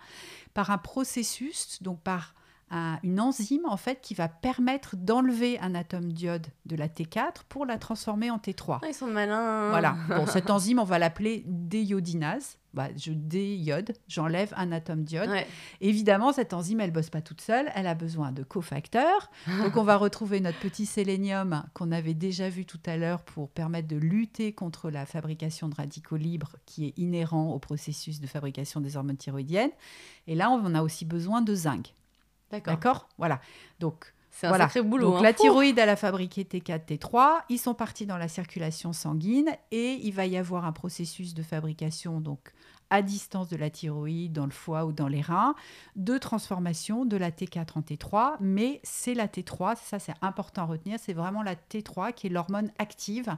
[0.55, 2.33] par un processus, donc par
[2.71, 7.43] un- une enzyme en fait qui va permettre d'enlever un atome d'iode de la T4
[7.49, 8.79] pour la transformer en T3.
[8.81, 9.69] Ah, ils sont malins.
[9.69, 9.95] Voilà.
[10.09, 12.57] Bon, cette enzyme, on va l'appeler déiodinase.
[12.73, 15.29] Bah, je déiode, j'enlève un atome d'iode.
[15.29, 15.45] Ouais.
[15.81, 19.29] Évidemment, cette enzyme, elle bosse pas toute seule, elle a besoin de cofacteurs.
[19.61, 23.49] Donc, on va retrouver notre petit sélénium qu'on avait déjà vu tout à l'heure pour
[23.49, 28.27] permettre de lutter contre la fabrication de radicaux libres qui est inhérent au processus de
[28.27, 29.71] fabrication des hormones thyroïdiennes.
[30.27, 31.93] Et là, on a aussi besoin de zinc.
[32.51, 33.07] D'accord.
[33.17, 33.39] Voilà.
[33.79, 34.65] Donc, C'est un Voilà.
[34.65, 35.11] sacré boulot.
[35.11, 35.23] donc hein.
[35.23, 37.41] la thyroïde, elle a fabriqué T4, T3.
[37.49, 41.43] Ils sont partis dans la circulation sanguine et il va y avoir un processus de
[41.43, 42.53] fabrication donc
[42.89, 45.55] à distance de la thyroïde, dans le foie ou dans les reins,
[45.95, 48.35] de transformation de la T4 en T3.
[48.41, 52.29] Mais c'est la T3, ça c'est important à retenir, c'est vraiment la T3 qui est
[52.29, 53.35] l'hormone active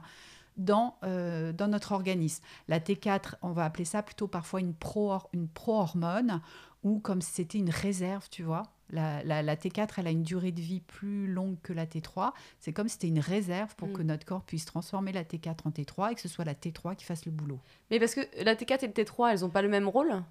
[0.56, 2.44] dans, euh, dans notre organisme.
[2.68, 6.40] La T4, on va appeler ça plutôt parfois une pro une pro-hormone
[6.82, 8.64] ou comme si c'était une réserve, tu vois.
[8.94, 12.32] La, la- la T4, elle a une durée de vie plus longue que la T3.
[12.60, 13.92] C'est comme si c'était une réserve pour Mm.
[13.92, 16.94] que notre corps puisse transformer la T4 en T3 et que ce soit la T3
[16.96, 17.58] qui fasse le boulot.
[17.90, 20.22] Mais parce que la T4 et le T3, elles ont pas le même rôle?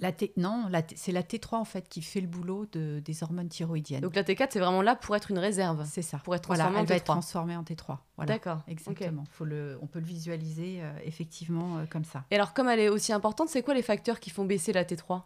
[0.00, 3.00] La T, non, la T- c'est la T3 en fait qui fait le boulot de,
[3.04, 4.00] des hormones thyroïdiennes.
[4.00, 5.84] Donc la T4, c'est vraiment là pour être une réserve.
[5.90, 6.18] c'est ça.
[6.18, 7.06] pour être Voilà, transformée en elle va être T3.
[7.06, 7.98] transformée en T3.
[8.16, 8.32] Voilà.
[8.34, 8.62] D'accord.
[8.68, 9.24] Exactement.
[9.32, 12.24] Faut le, on peut le visualiser euh, effectivement euh, comme ça.
[12.30, 14.84] Et alors, comme elle est aussi importante, c'est quoi les facteurs qui font baisser la
[14.84, 15.22] T3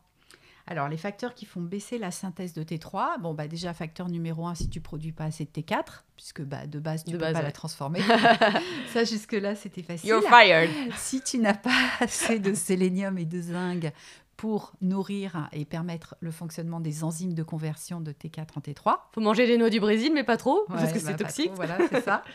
[0.67, 4.47] Alors, les facteurs qui font baisser la synthèse de T3, bon, bah, déjà, facteur numéro
[4.47, 7.21] un, si tu produis pas assez de T4, puisque bah, de base, tu De peux
[7.23, 7.45] base, pas ouais.
[7.47, 8.01] la transformer.
[8.93, 10.09] ça, jusque-là, c'était facile.
[10.11, 11.71] You're fired Si tu n'as pas
[12.01, 13.93] assez de sélénium et de zinc
[14.37, 19.21] pour nourrir et permettre le fonctionnement des enzymes de conversion de T4 en T3, Faut
[19.21, 21.47] manger les noix du Brésil, mais pas trop, parce que bah, c'est pas toxique.
[21.47, 22.23] trop, voilà, c'est ça.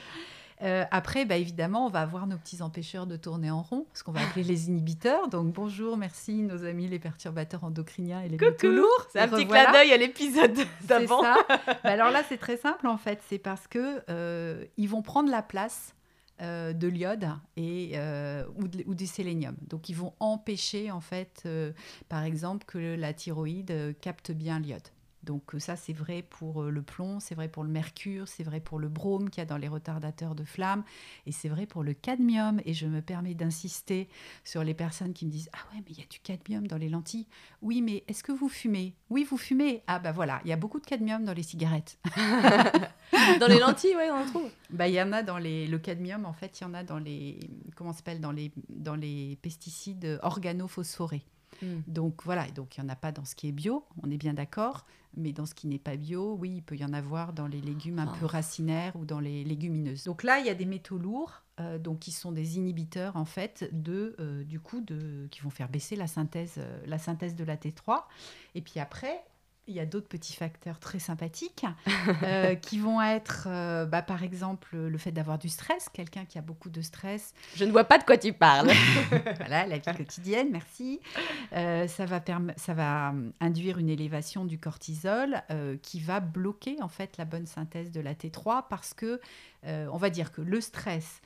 [0.63, 4.03] Euh, après, bah, évidemment, on va avoir nos petits empêcheurs de tourner en rond, ce
[4.03, 5.27] qu'on va appeler les inhibiteurs.
[5.27, 9.07] Donc, bonjour, merci, nos amis les perturbateurs endocriniens et les métaux Coucou lourds.
[9.11, 11.21] C'est un petit clin d'œil à l'épisode d'avant.
[11.21, 11.37] Bah,
[11.83, 13.19] alors là, c'est très simple en fait.
[13.29, 15.93] C'est parce que euh, ils vont prendre la place
[16.41, 19.55] euh, de l'iode et euh, ou, de- ou du sélénium.
[19.69, 21.71] Donc, ils vont empêcher en fait, euh,
[22.09, 24.87] par exemple, que la thyroïde capte bien l'iode.
[25.27, 28.43] Donc euh, ça, c'est vrai pour euh, le plomb, c'est vrai pour le mercure, c'est
[28.43, 30.83] vrai pour le brome qu'il y a dans les retardateurs de flamme,
[31.25, 32.61] et c'est vrai pour le cadmium.
[32.65, 34.07] Et je me permets d'insister
[34.45, 36.77] sur les personnes qui me disent Ah ouais, mais il y a du cadmium dans
[36.77, 37.27] les lentilles.
[37.61, 38.95] Oui, mais est-ce que vous fumez?
[39.09, 39.83] Oui, vous fumez.
[39.87, 41.99] Ah bah voilà, il y a beaucoup de cadmium dans les cigarettes.
[43.39, 44.49] Dans les lentilles, ouais, on en trouve.
[44.69, 46.83] Bah il y en a dans les le cadmium en fait, il y en a
[46.83, 47.39] dans les
[47.75, 48.19] comment s'appelle?
[48.19, 51.23] Dans les dans les pesticides organophosphorés.
[51.61, 51.81] Hmm.
[51.87, 54.17] Donc voilà, donc il n'y en a pas dans ce qui est bio, on est
[54.17, 57.33] bien d'accord, mais dans ce qui n'est pas bio, oui, il peut y en avoir
[57.33, 58.15] dans les légumes un Oh.
[58.19, 60.03] peu racinaires ou dans les légumineuses.
[60.03, 63.25] Donc là, il y a des métaux lourds, euh, donc qui sont des inhibiteurs en
[63.25, 67.35] fait de euh, du coup de qui vont faire baisser la synthèse euh, la synthèse
[67.35, 68.03] de la T3.
[68.53, 69.23] Et puis après,
[69.67, 71.65] il y a d'autres petits facteurs très sympathiques
[72.23, 75.89] euh, qui vont être, euh, bah, par exemple, le fait d'avoir du stress.
[75.89, 77.33] Quelqu'un qui a beaucoup de stress.
[77.55, 78.71] Je ne vois pas de quoi tu parles.
[79.37, 80.99] voilà, la vie quotidienne, merci.
[81.53, 82.21] Euh, ça, va
[82.55, 85.41] ça va induire une élévation du cortisol
[85.81, 89.19] qui va bloquer en fait la bonne synthèse de la T3 parce que,
[89.63, 91.21] on va dire que le stress,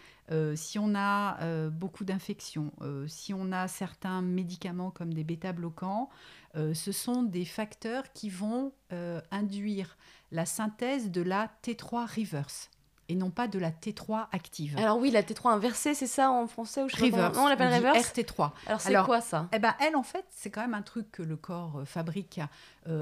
[0.55, 2.71] si on a beaucoup d'infections,
[3.07, 6.09] si on a certains médicaments comme des bêta-bloquants,
[6.55, 9.97] euh, ce sont des facteurs qui vont euh, induire
[10.31, 12.69] la synthèse de la T3 reverse
[13.09, 14.77] et non pas de la T3 active.
[14.77, 17.35] Alors oui, la T3 inversée, c'est ça en français ou je reverse.
[17.35, 17.97] Non, on l'appelle reverse?
[18.13, 18.51] RT3.
[18.67, 19.49] Alors c'est quoi ça?
[19.53, 22.39] Eh ben elle en fait, c'est quand même un truc que le corps euh, fabrique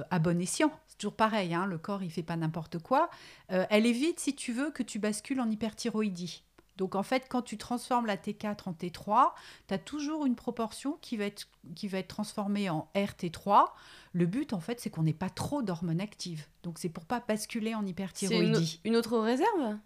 [0.09, 0.71] à bon escient.
[0.87, 3.09] C'est toujours pareil, hein, le corps il fait pas n'importe quoi.
[3.47, 6.43] elle évite si tu veux que tu bascules en hyperthyroïdie.
[6.79, 9.31] Donc en fait, quand tu transformes la T4 en T3,
[9.67, 13.65] tu as toujours une proportion qui va être, qui va être transformée en RT3.
[14.13, 16.47] Le but, en fait, c'est qu'on n'ait pas trop d'hormones actives.
[16.63, 18.79] Donc c'est pour pas basculer en hyperthyroïdie.
[18.81, 19.77] C'est une, autre réserve?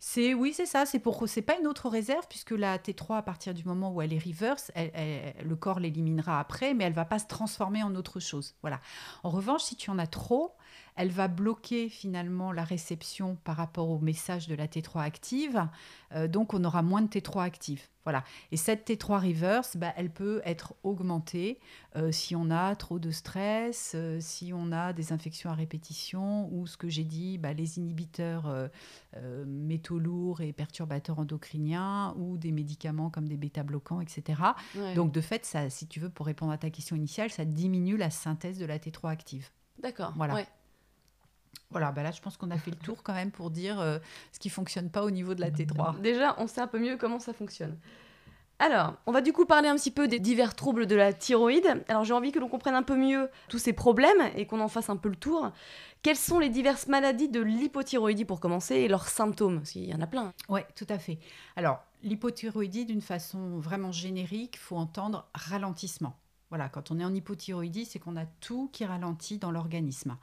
[0.00, 0.84] C'est oui, c'est ça.
[0.84, 4.02] C'est pour c'est pas une autre réserve puisque la T3 à partir du moment où
[4.02, 8.18] elle est reverse, le corps l'éliminera après, mais elle va pas se transformer en autre
[8.18, 8.56] chose.
[8.62, 8.80] Voilà.
[9.22, 10.56] En revanche, si tu en as trop,
[10.96, 15.66] elle va bloquer finalement la réception par rapport au message de la T3 active.
[16.14, 17.82] Euh, donc, on aura moins de T3 active.
[18.04, 18.24] Voilà.
[18.50, 21.60] Et cette T3 reverse, bah, elle peut être augmentée
[21.96, 26.52] euh, si on a trop de stress, euh, si on a des infections à répétition
[26.52, 28.70] ou ce que j'ai dit, bah, les inhibiteurs
[29.46, 34.42] métaux lourds et perturbateurs endocriniens ou des médicaments comme des bêta-bloquants, etc.
[34.94, 37.96] Donc, de fait, ça, si tu veux, pour répondre à ta question initiale, ça diminue
[37.96, 39.48] la synthèse de la T3 active.
[39.78, 40.12] D'accord.
[40.16, 40.44] Voilà.
[41.70, 43.98] Voilà, bah là, je pense qu'on a fait le tour quand même pour dire euh,
[44.32, 46.00] ce qui fonctionne pas au niveau de la T3.
[46.00, 47.78] Déjà, on sait un peu mieux comment ça fonctionne.
[48.58, 51.82] Alors, on va du coup parler un petit peu des divers troubles de la thyroïde.
[51.88, 54.68] Alors, j'ai envie que l'on comprenne un peu mieux tous ces problèmes et qu'on en
[54.68, 55.50] fasse un peu le tour.
[56.02, 59.58] Quelles sont les diverses maladies de l'hypothyroïdie pour commencer et leurs symptômes?
[59.58, 60.32] Parce qu'il y en a plein.
[60.48, 61.18] Oui, tout à fait.
[61.56, 66.16] Alors, l'hypothyroïdie, d'une façon vraiment générique, faut entendre ralentissement.
[66.50, 70.16] Voilà, quand on est en hypothyroïdie, c'est qu'on a tout qui ralentit dans l'organisme.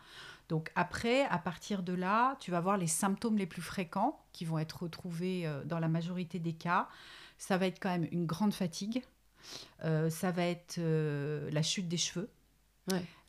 [0.49, 4.45] Donc après, à partir de là, tu vas voir les symptômes les plus fréquents qui
[4.45, 6.89] vont être retrouvés euh, dans la majorité des cas.
[7.37, 9.03] Ça va être quand même une grande fatigue,
[9.85, 12.29] euh, ça va être euh, la chute des cheveux,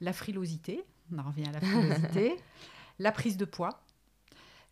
[0.00, 2.36] la frilosité, on en revient à la frilosité,
[2.98, 3.84] la prise de poids,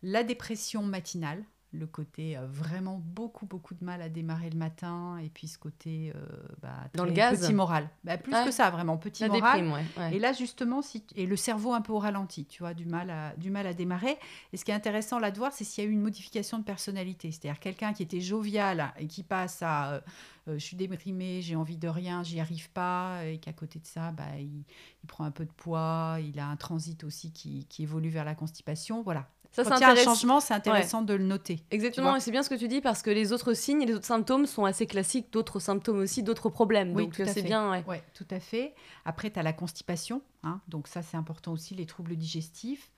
[0.01, 5.17] la dépression matinale, le côté euh, vraiment beaucoup beaucoup de mal à démarrer le matin
[5.23, 6.19] et puis ce côté euh,
[6.61, 7.89] bah, dans le gaz petit moral.
[8.03, 9.63] Bah, plus que ça vraiment petit moral.
[10.11, 13.09] et là justement si et le cerveau un peu au ralenti tu vois du mal
[13.09, 14.17] à du mal à démarrer.
[14.51, 16.57] Et ce qui est intéressant là de voir c'est s'il y a eu une modification
[16.57, 17.31] de personnalité.
[17.31, 20.01] C'est-à-dire quelqu'un qui était jovial et qui passe à
[20.49, 23.85] euh, je suis déprimé, j'ai envie de rien, j'y arrive pas, et qu'à côté de
[23.85, 24.63] ça, bah, il,
[25.07, 28.35] prend un peu de poids, il a un transit aussi qui, qui évolue vers la
[28.35, 29.01] constipation.
[29.01, 31.63] Voilà, ça, c'est un changement, c'est intéressant de le noter.
[31.71, 33.93] Exactement, et c'est bien ce que tu dis parce que les autres signes et les
[33.93, 36.95] autres symptômes sont assez classiques, d'autres symptômes aussi, d'autres problèmes.
[36.95, 37.83] Oui, donc c'est bien.
[37.87, 38.73] Oui, tout à fait.
[39.05, 42.91] Après, tu as la constipation, hein, donc ça c'est important aussi, les troubles digestifs.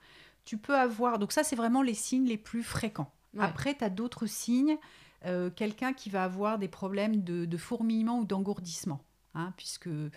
[0.44, 3.10] Tu peux avoir, donc ça c'est vraiment les signes les plus fréquents.
[3.38, 4.76] Après, tu as d'autres signes,
[5.24, 9.00] euh, quelqu'un qui va avoir des problèmes de, fourmillement ou d'engourdissement.
[9.34, 10.10] Hein, puisque euh,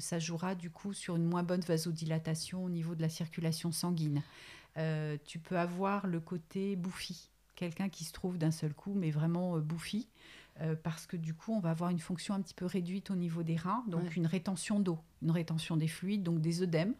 [0.00, 4.24] ça jouera du coup sur une moins bonne vasodilatation au niveau de la circulation sanguine.
[4.78, 9.10] Euh, tu peux avoir le côté bouffi, quelqu'un qui se trouve d'un seul coup, mais
[9.10, 10.08] vraiment euh, bouffi,
[10.60, 13.16] euh, parce que du coup, on va avoir une fonction un petit peu réduite au
[13.16, 16.94] niveau des reins, donc une rétention d'eau, une rétention des fluides, donc des œdèmes.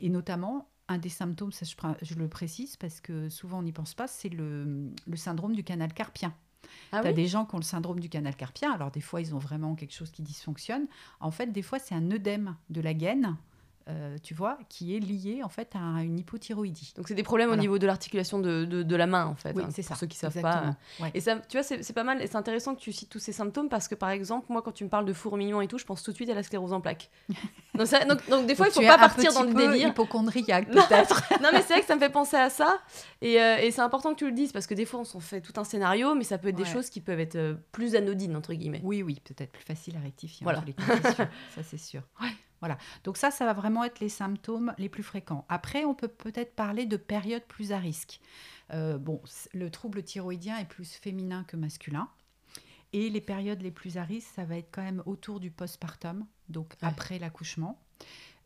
[0.00, 1.64] Et notamment, un des symptômes, ça
[2.02, 5.92] je, le précise parce que souvent on n'y pense pas, c'est le, syndrome du canal
[5.94, 6.34] carpien.
[6.92, 9.20] Ah tu as des gens qui ont le syndrome du canal carpien, alors des fois
[9.20, 10.86] ils ont vraiment quelque chose qui dysfonctionne.
[11.20, 13.36] En fait, des fois c'est un œdème de la gaine
[13.88, 16.94] euh, tu vois, qui est lié en fait à une hypothyroïdie.
[16.96, 19.54] Donc c'est des problèmes au niveau de l'articulation de, de, la main en fait.
[19.54, 19.88] Oui, hein, c'est ça.
[19.88, 20.74] Pour ceux qui savent pas.
[21.12, 23.32] Et ça, tu vois, c'est pas mal et c'est intéressant que tu cites tous ces
[23.32, 25.84] symptômes parce que par exemple, moi quand tu me parles de fourmillement et tout, je
[25.84, 27.10] pense tout de suite à la sclérose en plaques.
[27.74, 29.88] donc, donc, des fois, il faut pas partir dans le délire.
[29.88, 31.22] Hypochondriaque peut-être.
[31.42, 32.78] non mais c'est vrai que ça me fait penser à ça
[33.20, 35.20] et, euh, et c'est important que tu le dises parce que des fois on s'en
[35.20, 37.96] fait tout un scénario, mais ça peut être des choses qui peuvent être euh, plus
[37.96, 38.80] anodines entre guillemets.
[38.82, 40.44] Oui, oui, peut-être plus facile à rectifier.
[40.44, 40.64] Voilà.
[41.54, 42.02] ça c'est sûr.
[42.22, 42.28] Ouais.
[42.60, 42.78] Voilà.
[43.04, 45.44] Donc ça, ça va vraiment être les symptômes les plus fréquents.
[45.48, 48.20] Après, on peut peut-être parler de périodes plus à risque.
[48.72, 49.20] Euh, bon,
[49.52, 52.08] le trouble thyroïdien est plus féminin que masculin.
[52.92, 56.26] Et les périodes les plus à risque, ça va être quand même autour du postpartum,
[56.48, 57.80] donc après l'accouchement.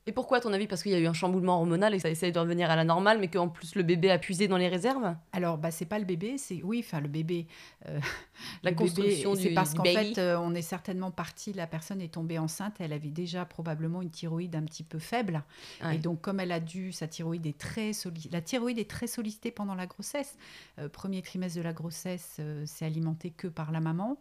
[0.09, 0.67] Et pourquoi, à ton avis?
[0.67, 2.85] Parce qu'il y a eu un chamboulement hormonal et ça essaye de revenir à la
[2.85, 5.15] normale, mais qu'en plus le bébé a puisé dans les réserves?
[5.33, 7.47] Alors, bah, c'est pas le bébé, c'est oui, enfin le bébé.
[7.87, 8.01] euh,
[8.63, 11.53] La le construction bébé, du- C'est parce qu'en fait, euh, on est certainement parti.
[11.53, 12.77] La personne est tombée enceinte.
[12.81, 15.43] Elle avait déjà probablement une thyroïde un petit peu faible.
[15.85, 15.97] Ouais.
[15.97, 18.33] Et donc, comme elle a dû, sa thyroïde est très sollicitée.
[18.33, 20.39] La thyroïde est très sollicitée pendant la grossesse.
[20.79, 24.17] Euh, premier trimestre de la grossesse, c'est alimenté que par la maman,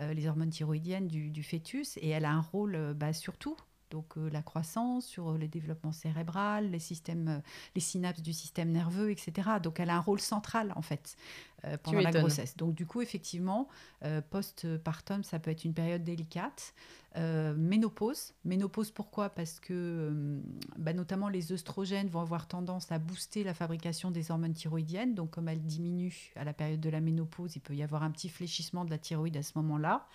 [0.00, 3.56] les hormones thyroïdiennes du, du fœtus, et elle a un rôle bah, sur tout.
[3.92, 7.38] Donc euh, la croissance, sur le développement cérébral, les systèmes, euh,
[7.74, 9.50] les synapses du système nerveux, etc.
[9.62, 11.16] Donc elle a un rôle central en fait
[11.64, 12.56] euh, pendant la grossesse.
[12.56, 13.68] Donc du coup effectivement,
[14.04, 16.74] euh, post-partum, ça peut être une période délicate.
[17.16, 18.32] Euh, ménopause.
[18.46, 19.28] Ménopause, pourquoi?
[19.28, 20.40] Parce que euh,
[20.78, 25.14] bah, notamment les œstrogènes vont avoir tendance à booster la fabrication des hormones thyroïdiennes.
[25.14, 28.10] Donc comme elles diminuent à la période de la ménopause, il peut y avoir un
[28.10, 30.06] petit fléchissement de la thyroïde à ce moment-là.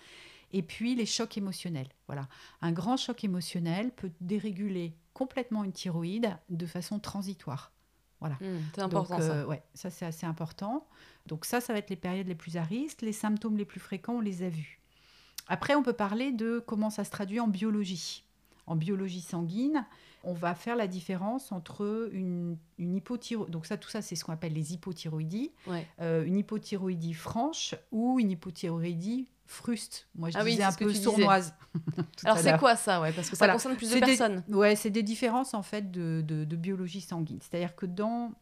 [0.52, 1.88] Et puis les chocs émotionnels.
[2.06, 2.28] Voilà.
[2.62, 7.72] Un grand choc émotionnel peut déréguler complètement une thyroïde de façon transitoire.
[8.20, 9.32] Hmm, c'est important Donc, ça.
[9.32, 10.88] euh, ouais, ça c'est assez important.
[11.26, 13.02] Donc ça, ça va être les périodes les plus à risque.
[13.02, 14.80] Les symptômes les plus fréquents, on les a vus.
[15.46, 18.24] Après, on peut parler de comment ça se traduit en biologie.
[18.68, 19.84] En biologie sanguine,
[20.24, 24.24] on va faire la différence entre une, une hypothyroïdie, donc ça, tout ça, c'est ce
[24.24, 25.86] qu'on appelle les hypothyroïdies, Ouais.
[26.00, 30.06] euh, une hypothyroïdie franche ou une hypothyroïdie fruste.
[30.14, 31.54] Moi, je Ah oui, disais c'est un peu sournoise.
[32.24, 33.54] Alors c'est quoi ça ouais Parce que ça Voilà.
[33.54, 34.44] concerne plus de des- personnes.
[34.48, 37.38] Ouais, c'est des différences en fait de, de- de biologie sanguine.
[37.40, 38.32] C'est-à-dire que dans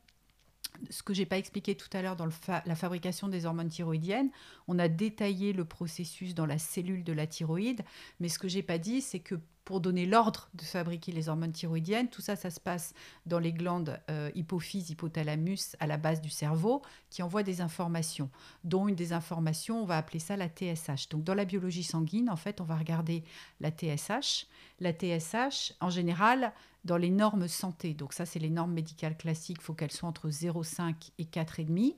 [0.90, 3.68] ce que j'ai pas expliqué tout à l'heure dans le fa- la fabrication des hormones
[3.68, 4.30] thyroïdiennes,
[4.66, 7.82] on a détaillé le processus dans la cellule de la thyroïde,
[8.18, 9.36] mais ce que j'ai pas dit, c'est que
[9.66, 12.94] pour donner l'ordre de fabriquer les hormones thyroïdiennes, tout ça, ça se passe
[13.26, 18.30] dans les glandes euh, hypophyse, hypothalamus, à la base du cerveau, qui envoient des informations,
[18.62, 21.08] dont une des informations, on va appeler ça la TSH.
[21.10, 23.24] Donc dans la biologie sanguine, en fait, on va regarder
[23.60, 24.46] la TSH.
[24.78, 26.52] La TSH, en général,
[26.84, 30.08] dans les normes santé, donc ça c'est les normes médicales classiques, il faut qu'elles soient
[30.08, 31.96] entre 0,5 et 4,5.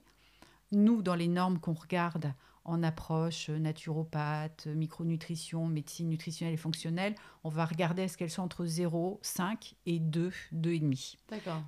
[0.72, 2.32] Nous, dans les normes qu'on regarde
[2.68, 8.30] en approche euh, naturopathe, euh, micronutrition, médecine nutritionnelle et fonctionnelle, on va regarder est-ce qu'elles
[8.30, 11.16] sont entre 0, 5 et 2, 2,5.
[11.30, 11.62] D'accord.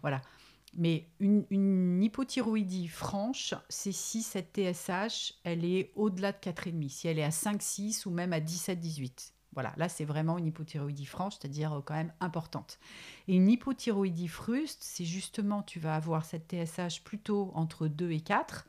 [0.77, 7.09] Mais une, une hypothyroïdie franche, c'est si cette TSH, elle est au-delà de 4,5, si
[7.09, 9.35] elle est à 5, 6 ou même à 17, 18.
[9.53, 12.79] Voilà, là c'est vraiment une hypothyroïdie franche, c'est-à-dire euh, quand même importante.
[13.27, 18.21] Et une hypothyroïdie fruste, c'est justement, tu vas avoir cette TSH plutôt entre 2 et
[18.21, 18.67] 4,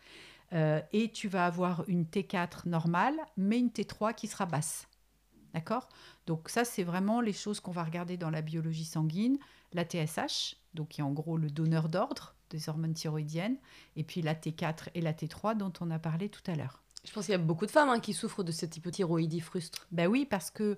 [0.54, 4.88] euh, et tu vas avoir une T4 normale, mais une T3 qui sera basse.
[5.54, 5.90] D'accord?
[6.28, 9.38] Donc ça, c'est vraiment les choses qu'on va regarder dans la biologie sanguine.
[9.74, 13.58] La TSH, donc qui est en gros le donneur d'ordre des hormones thyroïdiennes,
[13.96, 16.84] et puis la T4 et la T3 dont on a parlé tout à l'heure.
[17.06, 19.88] Je pense qu'il y a beaucoup de femmes hein, qui souffrent de cette hypothyroïdie frustre.
[19.92, 20.78] Ben oui, parce que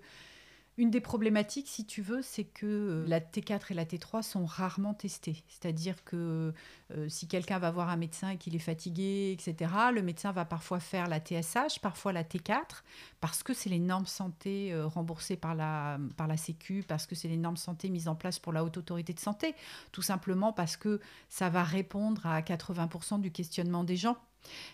[0.77, 4.43] une des problématiques, si tu veux, c'est que euh, la T4 et la T3 sont
[4.43, 5.43] rarement testées.
[5.47, 6.51] C'est-à-dire que
[6.91, 10.45] euh, si quelqu'un va voir un médecin et qu'il est fatigué, etc., le médecin va
[10.45, 12.81] parfois faire la TSH, parfois la T4,
[13.21, 17.13] parce que c'est les normes santé euh, remboursées par la, par la Sécu, parce que
[17.13, 19.53] c'est les normes santé mises en place pour la haute autorité de santé,
[19.91, 24.17] tout simplement parce que ça va répondre à 80% du questionnement des gens.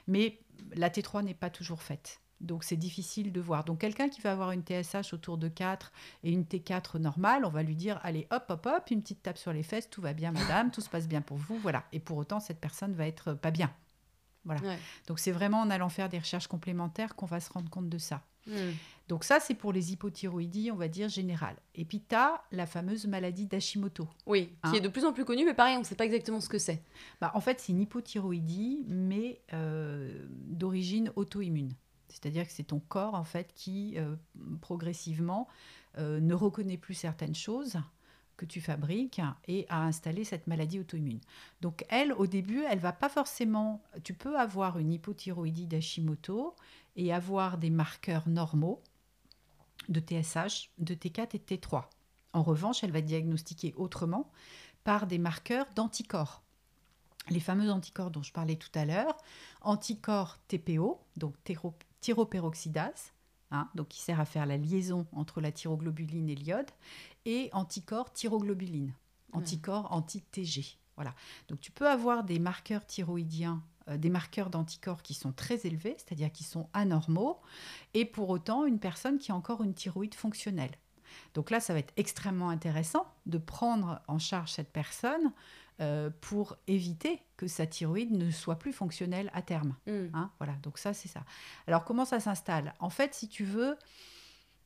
[0.08, 0.40] Mais
[0.76, 2.22] la T3 n'est pas toujours faite.
[2.42, 3.64] Donc c'est difficile de voir.
[3.66, 5.92] Donc quelqu'un qui va avoir une TSH autour de 4
[6.24, 9.38] et une T4 normale, on va lui dire allez hop hop hop, une petite tape
[9.38, 11.84] sur les fesses, tout va bien madame, tout se passe bien pour vous, voilà.
[11.92, 13.72] Et pour autant cette personne va être pas bien.
[14.46, 14.62] Voilà.
[14.62, 14.80] Ouais.
[15.08, 17.98] Donc c'est vraiment en allant faire des recherches complémentaires qu'on va se rendre compte de
[17.98, 18.24] ça.
[18.48, 18.72] Hmm.
[19.10, 21.58] Donc ça c'est pour les hypothyroïdies, on va dire générales.
[21.76, 24.08] Et puis tu as la fameuse maladie d'Hashimoto.
[24.28, 24.74] Oui, qui Hein.
[24.74, 26.58] est de plus en plus connue, mais pareil, on ne sait pas exactement ce que
[26.58, 26.82] c'est.
[27.20, 31.74] Bah, en fait, c'est une hypothyroïdie, mais euh, d'origine auto-immune.
[32.10, 34.16] C'est-à-dire que c'est ton corps, en fait, qui, euh,
[34.62, 35.48] progressivement,
[35.98, 37.78] euh, ne reconnaît plus certaines choses
[38.38, 41.20] que tu fabriques et a installé cette maladie auto-immune.
[41.62, 43.82] Donc, elle, au début, elle va pas forcément...
[44.04, 46.56] Tu peux avoir une hypothyroïdie d'Hashimoto
[46.96, 48.82] et avoir des marqueurs normaux
[49.90, 51.86] de TSH, de T4 et de T3.
[52.32, 54.32] En revanche, elle va diagnostiquer autrement
[54.84, 56.44] par des marqueurs d'anticorps
[57.30, 59.16] les fameux anticorps dont je parlais tout à l'heure,
[59.62, 61.36] anticorps TPO, donc
[62.02, 63.14] thyro- thyroperoxydase,
[63.52, 66.70] hein, donc qui sert à faire la liaison entre la thyroglobuline et l'iode,
[67.26, 68.94] et anticorps thyroglobuline,
[69.34, 70.78] anticorps anti-TG.
[70.96, 71.14] Voilà.
[71.48, 75.96] Donc tu peux avoir des marqueurs thyroïdiens, euh, des marqueurs d'anticorps qui sont très élevés,
[75.98, 77.40] c'est-à-dire qui sont anormaux,
[77.94, 80.76] et pour autant une personne qui a encore une thyroïde fonctionnelle.
[81.34, 85.34] Donc là, ça va être extrêmement intéressant de prendre en charge cette personne
[85.82, 89.76] euh, pour éviter que sa thyroïde ne soit plus fonctionnelle à terme.
[89.88, 90.08] Hmm.
[90.14, 90.32] hein.
[90.40, 91.24] voilà, donc ça, c'est ça.
[91.68, 92.74] Alors, comment ça s'installe?
[92.80, 93.78] En fait, si tu veux,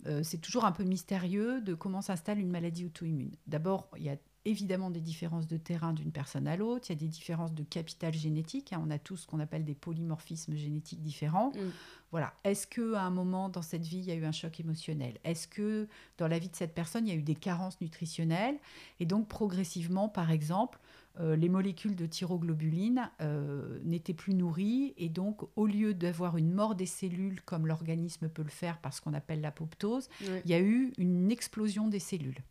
[0.07, 3.35] euh, c'est toujours un peu mystérieux de comment s'installe une maladie auto-immune.
[3.47, 6.95] D'abord, il y a évidemment des différences de terrain d'une personne à l'autre, il y
[6.95, 8.81] a des différences de capital génétique, hein.
[8.85, 11.51] on a tous ce qu'on appelle des polymorphismes génétiques différents.
[11.51, 11.71] Mm.
[12.11, 14.59] Voilà, est-ce que à un moment dans cette vie, il y a eu un choc
[14.59, 15.17] émotionnel?
[15.23, 18.57] Est-ce que dans la vie de cette personne, il y a eu des carences nutritionnelles?
[18.99, 20.79] Et donc progressivement, par exemple,
[21.19, 26.51] euh, les molécules de thyroglobuline euh, n'étaient plus nourries et donc au lieu d'avoir une
[26.51, 30.55] mort des cellules comme l'organisme peut le faire par ce qu'on appelle l'apoptose, il y
[30.55, 32.41] a eu une explosion des cellules.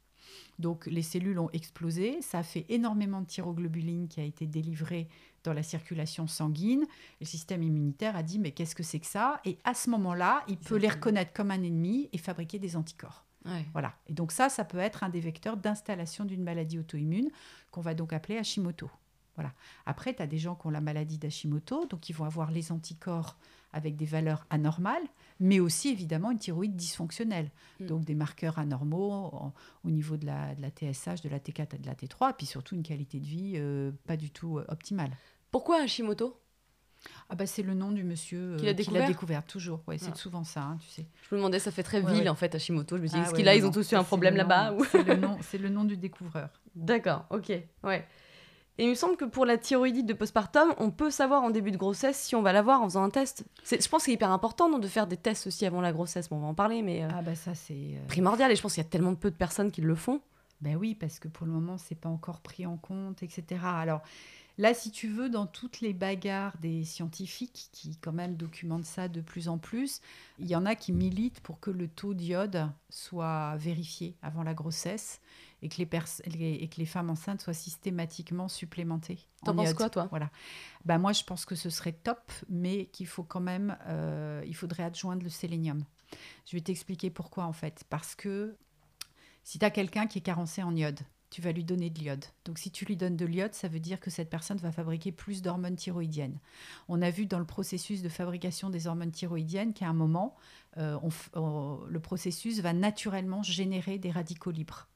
[0.61, 5.09] Donc les cellules ont explosé, ça a fait énormément de thyroglobuline qui a été délivrée
[5.43, 6.85] dans la circulation sanguine.
[7.21, 9.41] Le système immunitaire a dit mais qu'est-ce que c'est que ça?
[9.45, 13.27] Et à ce moment-là, il peut les reconnaître comme un ennemi et fabriquer des anticorps.
[13.45, 13.67] Ouais.
[13.73, 13.95] Voilà.
[14.07, 17.31] Et donc ça, ça peut être un des vecteurs d'installation d'une maladie auto-immune
[17.73, 18.89] qu'on va donc appeler Hashimoto.
[19.35, 19.53] Voilà.
[19.87, 22.71] Après, tu as des gens qui ont la maladie d'Hashimoto, donc ils vont avoir les
[22.71, 23.39] anticorps
[23.73, 25.03] avec des valeurs anormales,
[25.41, 27.51] mais aussi évidemment une thyroïde dysfonctionnelle.
[27.81, 27.87] Mm.
[27.87, 29.55] Donc des marqueurs anormaux en-
[29.85, 32.35] au niveau de la, de la TSH, de la T4 et de la T3, et
[32.35, 35.17] puis surtout une qualité de vie euh, pas du tout euh, optimale.
[35.51, 36.39] Pourquoi Hashimoto?
[37.31, 39.81] Ah bah c'est le nom du monsieur euh, Qui l'a découvert découvert, toujours.
[39.87, 40.17] Ouais, c'est Ah.
[40.17, 41.07] souvent ça, hein, tu sais.
[41.29, 42.29] Je me demandais, ça fait très ville ouais.
[42.29, 42.97] en fait, Hashimoto.
[42.97, 44.85] Je me dit, Ah est-ce qu'il a, ils ont tous eu un problème là-bas ou...
[44.85, 45.15] C'est le,
[45.63, 46.49] le nom du découvreur.
[46.75, 47.53] D'accord, ok,
[47.85, 48.07] ouais.
[48.79, 51.73] Et il me semble que pour la thyroïdite de postpartum, on peut savoir en début
[51.73, 53.45] de grossesse si on va l'avoir en faisant un test.
[53.71, 56.31] Je pense que c'est hyper important non, de faire des tests aussi avant la grossesse.
[56.31, 57.75] Bon, on va en parler, mais euh, Ah bah ça c'est...
[57.75, 58.51] euh, primordial.
[58.51, 60.23] Et je pense qu'il y a tellement peu de personnes qui le font.
[60.63, 63.61] Ben oui, parce que pour le moment, c'est pas encore pris en compte, etc.
[63.63, 64.01] Alors
[64.59, 69.09] là, si tu veux, dans toutes les bagarres des scientifiques qui quand même documentent ça
[69.09, 70.01] de plus en plus,
[70.39, 74.55] il y en a qui militent pour que le taux d'iode soit vérifié avant la
[74.55, 75.21] grossesse
[75.63, 79.19] et que les, pers- les- et que les femmes enceintes soient systématiquement supplémentées.
[79.45, 80.07] T'en en penses quoi, toi?
[80.11, 80.31] Voilà.
[80.85, 84.57] Ben moi, je pense que ce serait top, mais qu'il faut quand même, euh, il
[84.57, 85.85] faudrait adjoindre le sélénium.
[86.47, 87.85] Je vais t'expliquer pourquoi en fait.
[87.89, 88.57] Parce que
[89.45, 91.01] si tu as quelqu'un qui est carencé en iode,
[91.33, 92.25] tu vas lui donner de l'iode.
[92.45, 95.13] Donc si tu lui donnes de l'iode, ça veut dire que cette personne va fabriquer
[95.13, 96.39] plus d'hormones thyroïdiennes.
[96.89, 100.37] On a vu dans le processus de fabrication des hormones thyroïdiennes qu'à un moment,
[100.77, 100.99] euh,
[101.35, 104.89] on- le processus va naturellement générer des radicaux libres.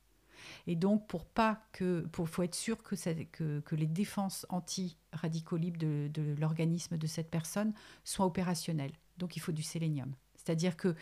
[0.67, 6.35] Et donc, pour pas que, pour faut être sûr que, les défenses anti-radicaux libres de
[6.39, 7.73] l'organisme de cette personne
[8.05, 8.93] soient opérationnelles.
[9.17, 10.15] Donc, il faut du sélénium.
[10.47, 10.95] C'est-à-dire que,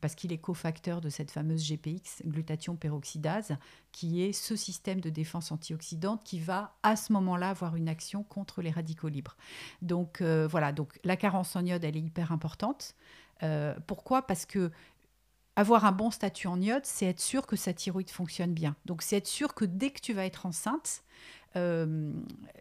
[0.00, 3.56] parce qu'il est cofacteur de cette fameuse GPX, glutathion peroxydase,
[3.90, 8.22] qui est ce système de défense antioxydante qui va à ce moment-là avoir une action
[8.22, 9.36] contre les radicaux libres.
[9.82, 12.94] Donc euh, voilà, donc la carence en iode, elle est hyper importante.
[13.42, 14.22] Euh, pourquoi?
[14.22, 14.70] Parce que
[15.56, 18.76] avoir un bon statut en iode, c'est être sûr que sa thyroïde fonctionne bien.
[18.86, 21.02] Donc c'est être sûr que dès que tu vas être enceinte,
[21.56, 22.12] euh,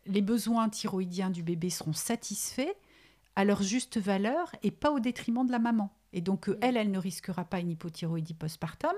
[0.08, 2.74] les besoins thyroïdiens du bébé seront satisfaits
[3.36, 5.90] à leur juste valeur et pas au détriment de la maman.
[6.14, 8.94] Et donc, euh, elle, elle ne risquera pas une hypothyroïdie postpartum.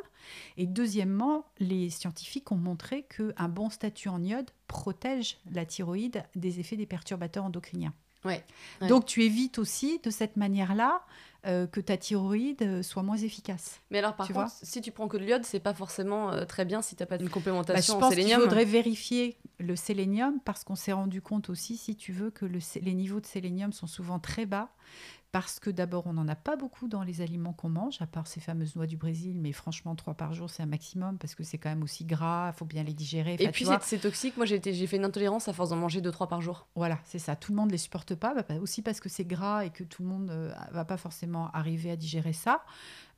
[0.58, 6.60] Et deuxièmement, les scientifiques ont montré qu'un bon statut en iode protège la thyroïde des
[6.60, 7.94] effets des perturbateurs endocriniens.
[8.26, 8.44] Ouais,
[8.82, 8.88] ouais.
[8.88, 11.04] Donc, tu évites aussi de cette manière-là
[11.46, 13.82] euh, que ta thyroïde euh, soit moins efficace.
[13.92, 16.46] Mais alors, par Tu contre, si tu prends que de l'iode, c'est pas forcément euh,
[16.46, 18.42] très bien si t'as pas une Bah, je complémentation en pense sélénium.
[18.42, 22.60] faudrait vérifier le sélénium parce qu'on s'est rendu compte aussi, si tu veux, que le
[22.82, 24.70] les niveaux de sélénium sont souvent très bas.
[25.34, 28.28] Parce que d'abord, on n'en a pas beaucoup dans les aliments qu'on mange, à part
[28.28, 31.44] ces fameuses noix du Brésil, mais franchement, trois par jour, c'est un maximum parce que
[31.44, 33.34] c'est quand même aussi gras, il faut bien les digérer.
[33.40, 34.38] Et puis tu c'est toxique.
[34.38, 36.68] Moi j'ai fait une intolérance à force d'en manger 2-3 par jour.
[36.76, 37.36] Voilà, c'est ça.
[37.36, 39.72] Tout le monde ne les supporte pas, bah, bah, aussi parce que c'est gras et
[39.72, 42.64] que tout le monde ne va pas forcément arriver à digérer ça.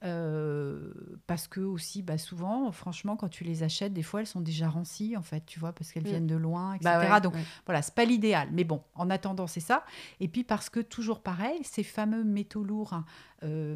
[0.06, 0.92] Euh,
[1.28, 4.70] parce que aussi, bah, souvent, franchement, quand tu les achètes, des fois, elles sont déjà
[4.70, 6.08] rancies, en fait, tu vois, parce qu'elles Mm.
[6.08, 6.84] viennent de loin, etc.
[6.84, 7.44] Bah ouais, Donc, ouais.
[7.66, 8.50] voilà, c'est pas l'idéal.
[8.52, 9.84] Mais bon, en attendant, c'est ça.
[10.20, 13.06] Et puis parce que, toujours pareil, ces fameux métaux lourds hein,
[13.44, 13.76] euh,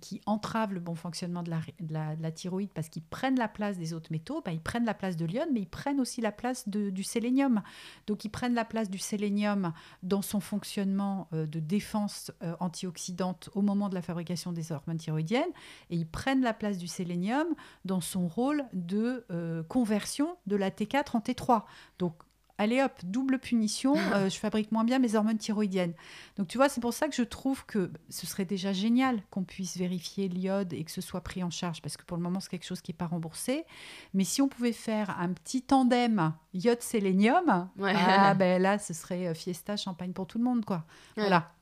[0.00, 3.38] qui entravent le bon fonctionnement de la, de la, de la thyroïde parce qu'ils prennent
[3.38, 6.00] la place des autres métaux, bah, ils prennent la place de l'iode, mais ils prennent
[6.00, 7.62] aussi la place de- du sélénium.
[8.06, 9.72] Donc, ils prennent la place du sélénium
[10.02, 15.50] dans son fonctionnement euh, de défense antioxydante au moment de la fabrication des hormones thyroïdiennes,
[15.90, 17.46] et ils prennent la place du sélénium
[17.84, 21.62] dans son rôle de euh, conversion de la T4 en T3.
[21.98, 22.14] Donc,
[22.58, 25.92] allez hop, double punition, euh, je fabrique moins bien mes hormones thyroïdiennes.
[26.38, 29.44] Donc, tu vois, c'est pour ça que je trouve que ce serait déjà génial qu'on
[29.44, 32.40] puisse vérifier l'iode et que ce soit pris en charge, parce que pour le moment,
[32.40, 33.64] c'est quelque chose qui n'est pas remboursé.
[34.14, 37.92] Mais si on pouvait faire un petit tandem iode-sélénium, Ouais.
[37.94, 40.84] ah, ben là, ce serait euh, fiesta, champagne pour tout le monde, quoi.
[41.16, 41.24] Ouais.
[41.24, 41.52] Voilà.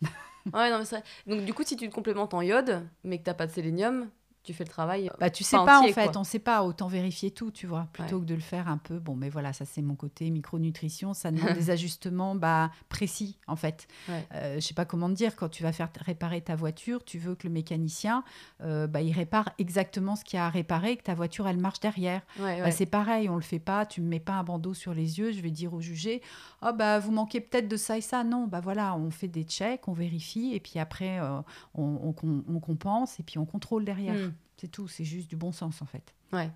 [0.53, 1.05] Ouais, non, mais c'est vrai.
[1.27, 4.11] Donc, du coup, si tu te complémentes en iode, mais que t'as pas de sélénium,
[4.45, 5.11] tu fais le travail.
[5.19, 8.21] Bah, tu sais pas, en fait, on sait pas, autant vérifier tout, tu vois, plutôt
[8.21, 8.99] que de le faire un peu.
[8.99, 13.57] Bon, mais voilà, ça c'est mon côté micronutrition, ça demande des ajustements bah, précis, en
[13.57, 13.89] fait.
[14.09, 14.27] Ouais.
[14.35, 17.19] Euh, je sais pas comment te dire, quand tu vas faire réparer ta voiture, tu
[17.19, 18.23] veux que le mécanicien,
[18.63, 21.59] euh, bah, il répare exactement ce qu'il y a à réparer, que ta voiture, elle
[21.59, 22.23] marche derrière.
[22.39, 25.19] Bah, c'est pareil, on le fait pas, tu me mets pas un bandeau sur les
[25.19, 26.23] yeux, je vais dire au jugé,
[26.63, 28.25] oh, bah, vous manquez peut-être de ça et ça.
[28.25, 31.41] Non, bah voilà, on fait des checks, on vérifie, et puis après, euh,
[31.75, 32.15] on,
[32.49, 34.15] on, compense, et puis on contrôle derrière.
[34.15, 34.34] Hmm.
[34.57, 36.15] C'est tout, c'est juste du bon sens en fait.
[36.33, 36.51] Ouais.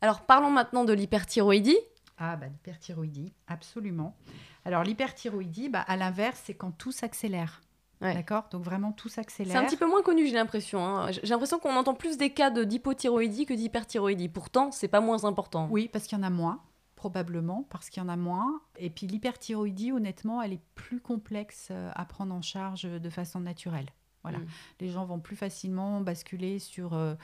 [0.00, 1.78] Alors parlons maintenant de l'hyperthyroïdie.
[2.18, 4.16] Ah bah l'hyperthyroïdie, absolument.
[4.64, 7.62] Alors l'hyperthyroïdie, bah, à l'inverse, c'est quand tout s'accélère.
[8.00, 8.44] D'accord?
[8.50, 9.52] Donc vraiment tout s'accélère.
[9.52, 10.84] C'est un petit peu moins connu, j'ai l'impression.
[10.86, 11.10] Hein.
[11.10, 14.28] J'ai l'impression qu'on entend plus des cas de d'hypothyroïdie que d'hyperthyroïdie.
[14.28, 15.66] Pourtant, c'est pas moins important.
[15.70, 16.62] Oui, parce qu'il y en a moins,
[16.94, 18.60] probablement, parce qu'il y en a moins.
[18.76, 23.40] Et puis l'hyperthyroïdie, honnêtement, elle est plus complexe euh, à prendre en charge de façon
[23.40, 23.88] naturelle.
[24.28, 24.44] Voilà.
[24.44, 24.48] Mm.
[24.80, 27.14] Les gens vont plus facilement basculer sur euh,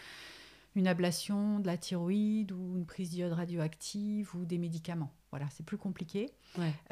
[0.75, 5.13] une ablation de la thyroïde ou une prise d'iode radioactive ou des médicaments.
[5.31, 6.31] Voilà, c'est plus compliqué.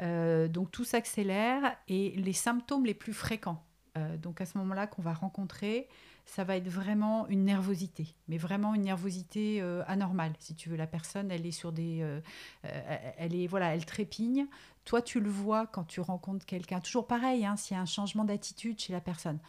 [0.01, 3.63] Euh, donc tout s'accélère et les symptômes les plus fréquents,
[3.97, 5.87] euh, donc à ce moment-là qu'on va rencontrer,
[6.25, 10.31] ça va être vraiment une nervosité, mais vraiment une nervosité anormale.
[10.39, 12.05] Si tu veux, la personne, elle est sur des,
[13.17, 14.47] elle est voilà, elle trépigne.
[14.85, 16.79] Toi, tu le vois quand tu rencontres quelqu'un.
[16.79, 19.39] Toujours pareil, hein, s'il y a un changement d'attitude chez la personne.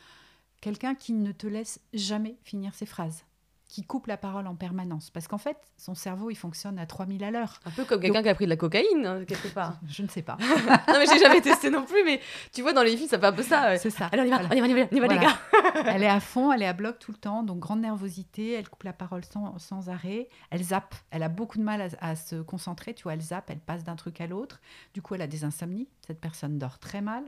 [0.64, 3.26] Quelqu'un qui ne te laisse jamais finir ses phrases,
[3.68, 5.10] qui coupe la parole en permanence.
[5.10, 7.60] Parce qu'en fait, son cerveau, il fonctionne à 3000 à l'heure.
[7.66, 9.78] Un peu comme quelqu'un qui a pris de la cocaïne, hein, quelque part.
[9.86, 10.38] Je ne sais pas.
[10.40, 12.18] non, mais j'ai jamais testé non plus, mais
[12.50, 13.76] tu vois, dans les films, ça fait un peu ça.
[13.76, 14.06] C'est ça.
[14.10, 15.38] Allez, on y va, on y va, on y va, les gars.
[15.84, 18.70] elle est à fond, elle est à bloc tout le temps, donc grande nervosité, elle
[18.70, 22.36] coupe la parole sans, sans arrêt, elle zappe, elle a beaucoup de mal à, se
[22.36, 24.62] concentrer, tu vois, elle zappe, elle passe d'un truc à l'autre.
[24.94, 27.24] Du coup, elle a des insomnies, cette personne dort très mal.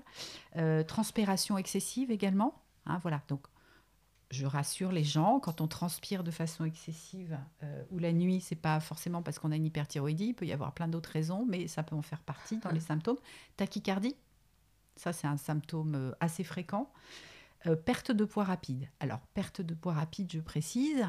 [0.57, 3.47] Euh, transpiration excessive également Hein, voilà, donc
[4.31, 8.57] je rassure les gens, quand on transpire de façon excessive euh, ou la nuit, c'est
[8.57, 11.69] pas forcément parce qu'on a une hyperthyroïdie, il peut y avoir plein d'autres raisons, mais
[11.69, 13.19] ça peut en faire partie dans les symptômes.
[13.57, 14.17] Tachycardie,
[14.97, 16.91] ça c'est un symptôme euh, assez fréquent.
[17.67, 18.89] Euh, perte de poids rapide.
[19.01, 21.05] Alors, perte de poids rapide, je précise,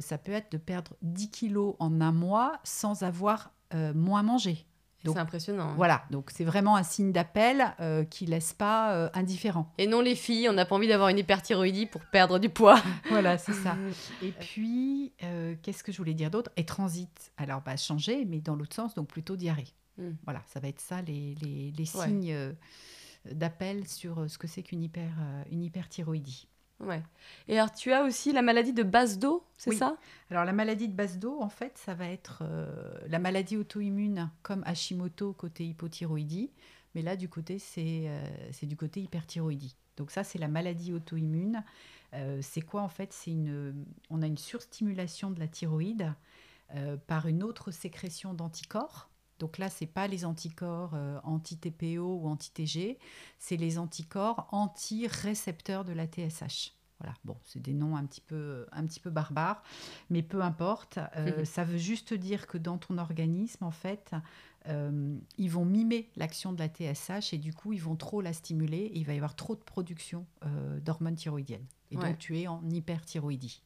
[0.00, 3.52] ça peut être de perdre 10 kilos en un mois sans avoir
[3.94, 4.64] moins mangé.
[5.04, 5.70] C'est impressionnant.
[5.70, 5.74] Hein.
[5.76, 9.72] Voilà, donc c'est vraiment un signe d'appel euh, qui laisse pas euh, indifférent.
[9.78, 12.80] Et non les filles, on n'a pas envie d'avoir une hyperthyroïdie pour perdre du poids.
[13.10, 13.76] voilà, c'est ça.
[14.22, 16.50] Et puis, euh, qu'est-ce que je voulais dire d'autre?
[16.56, 19.68] Et transit, alors bah, changer, mais dans l'autre sens, donc plutôt diarrhée.
[19.98, 20.12] Hmm.
[20.24, 22.36] Voilà, ça va être ça les, les, les signes
[23.30, 25.10] d'appel sur ce que c'est qu'une hyper,
[25.50, 26.48] une hyperthyroïdie.
[26.82, 27.02] Ouais.
[27.48, 29.96] Et alors, tu as aussi la maladie de base d'eau, c'est ça?
[30.30, 34.30] Alors, la maladie de base d'eau, en fait, ça va être euh, la maladie auto-immune
[34.42, 36.50] comme Hashimoto côté hypothyroïdie.
[36.94, 38.26] Mais là, du côté, c'est euh,
[38.62, 39.76] du côté hyperthyroïdie.
[39.96, 41.62] Donc, ça, c'est la maladie auto-immune.
[42.14, 43.12] Euh, c'est quoi, en fait?
[43.12, 46.12] C'est une, On a une surstimulation de la thyroïde
[47.06, 49.10] par une autre sécrétion d'anticorps.
[49.42, 52.96] Donc là, ce n'est pas les anticorps anti-TPO ou anti-TG,
[53.40, 56.76] c'est les anticorps anti-récepteurs de la TSH.
[57.02, 59.64] Voilà, bon, c'est des noms un petit peu, un petit peu barbares,
[60.08, 61.00] mais peu importe.
[61.16, 64.12] Euh, ça veut juste dire que dans ton organisme, en fait,
[64.68, 68.32] euh, ils vont mimer l'action de la TSH et du coup, ils vont trop la
[68.32, 71.66] stimuler et il va y avoir trop de production euh, d'hormones thyroïdiennes.
[71.90, 73.62] Et donc, tu es en hyperthyroïdie.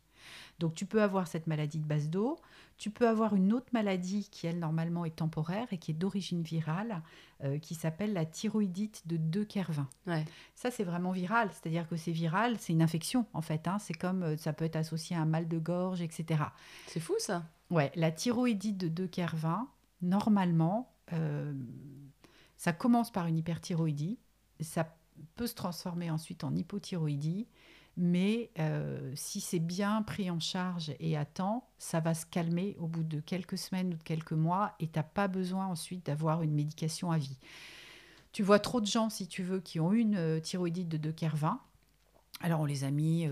[0.59, 2.39] Donc tu peux avoir cette maladie de base d'eau,
[2.79, 6.43] tu peux avoir une autre maladie qui, elle, normalement est temporaire et qui est d'origine
[6.43, 7.03] virale,
[7.45, 9.89] euh, qui s'appelle la thyroïdite de De Kervin.
[10.55, 13.67] Ça, c'est vraiment viral, c'est-à-dire que c'est viral, c'est une infection en fait.
[13.67, 13.79] Hein.
[13.79, 16.45] C'est comme euh, ça peut être associé à un mal de gorge, etc.
[16.87, 17.45] C'est fou ça.
[17.71, 19.69] Ouais, la thyroïdite de De Kervin,
[20.03, 21.53] normalement, euh,
[22.57, 24.19] ça commence par une hyperthyroïdie,
[24.61, 24.95] ça
[25.37, 27.47] peut se transformer ensuite en hypothyroïdie
[27.97, 32.77] mais euh, si c'est bien pris en charge et à temps, ça va se calmer
[32.79, 36.05] au bout de quelques semaines ou de quelques mois et tu n'as pas besoin ensuite
[36.07, 37.39] d'avoir une médication à vie.
[38.33, 41.15] Tu vois trop de gens, si tu veux, qui ont une euh, thyroïdite de 2
[41.35, 41.59] 20
[42.43, 43.27] Alors on les a mis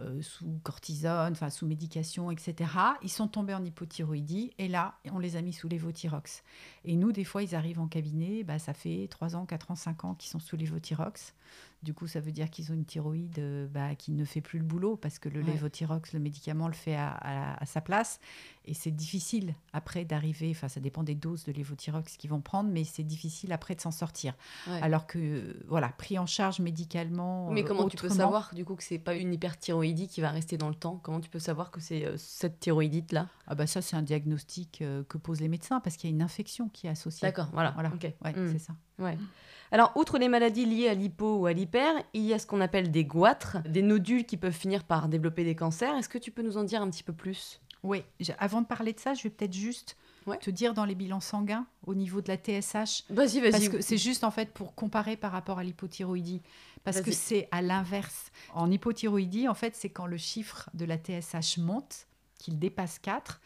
[0.00, 2.70] euh, sous cortisone, enfin sous médication, etc.
[3.02, 6.44] Ils sont tombés en hypothyroïdie et là, on les a mis sous lévothyrox.
[6.84, 9.74] Et nous, des fois, ils arrivent en cabinet, bah, ça fait 3 ans, 4 ans,
[9.74, 11.34] 5 ans qu'ils sont sous lévothyrox.
[11.82, 14.58] Du coup, ça veut dire qu'ils ont une thyroïde euh, bah, qui ne fait plus
[14.58, 18.18] le boulot parce que le lévothyrox, le médicament, le fait à, sa place.
[18.64, 22.68] Et c'est difficile après d'arriver, enfin ça dépend des doses de lévothyrox qu'ils vont prendre,
[22.70, 24.34] mais c'est difficile après de s'en sortir.
[24.82, 27.50] Alors que, voilà, pris en charge médicalement.
[27.50, 30.58] Mais comment tu peux savoir du coup que c'est pas une hyperthyroïdie qui va rester
[30.58, 31.00] dans le temps?
[31.02, 34.78] Comment tu peux savoir que c'est cette thyroïdite là Ah bah ça c'est un diagnostic
[34.80, 37.28] que posent les médecins parce qu'il y a une infection qui est associée.
[37.28, 37.70] D'accord, voilà.
[37.72, 37.90] voilà.
[38.24, 38.52] Ouais, hmm.
[38.52, 38.74] c'est ça.
[38.98, 39.16] Ouais.
[39.70, 42.60] Alors, outre les maladies liées à l'hypo ou à l'hyper, il y a ce qu'on
[42.60, 45.94] appelle des goitres, des nodules qui peuvent finir par développer des cancers.
[45.96, 47.60] Est-ce que tu peux nous en dire un petit peu plus?
[47.84, 48.02] Oui,
[48.38, 49.96] avant de parler de ça, je vais peut-être juste
[50.40, 53.04] te dire dans les bilans sanguins au niveau de la TSH.
[53.08, 53.50] Vas-y, vas-y.
[53.50, 56.42] Parce que c'est juste en fait pour comparer par rapport à l'hypothyroïdie.
[56.82, 58.30] Parce que c'est à l'inverse.
[58.52, 62.06] En hypothyroïdie, en fait, c'est quand le chiffre de la TSH monte,
[62.38, 63.40] qu'il dépasse 4,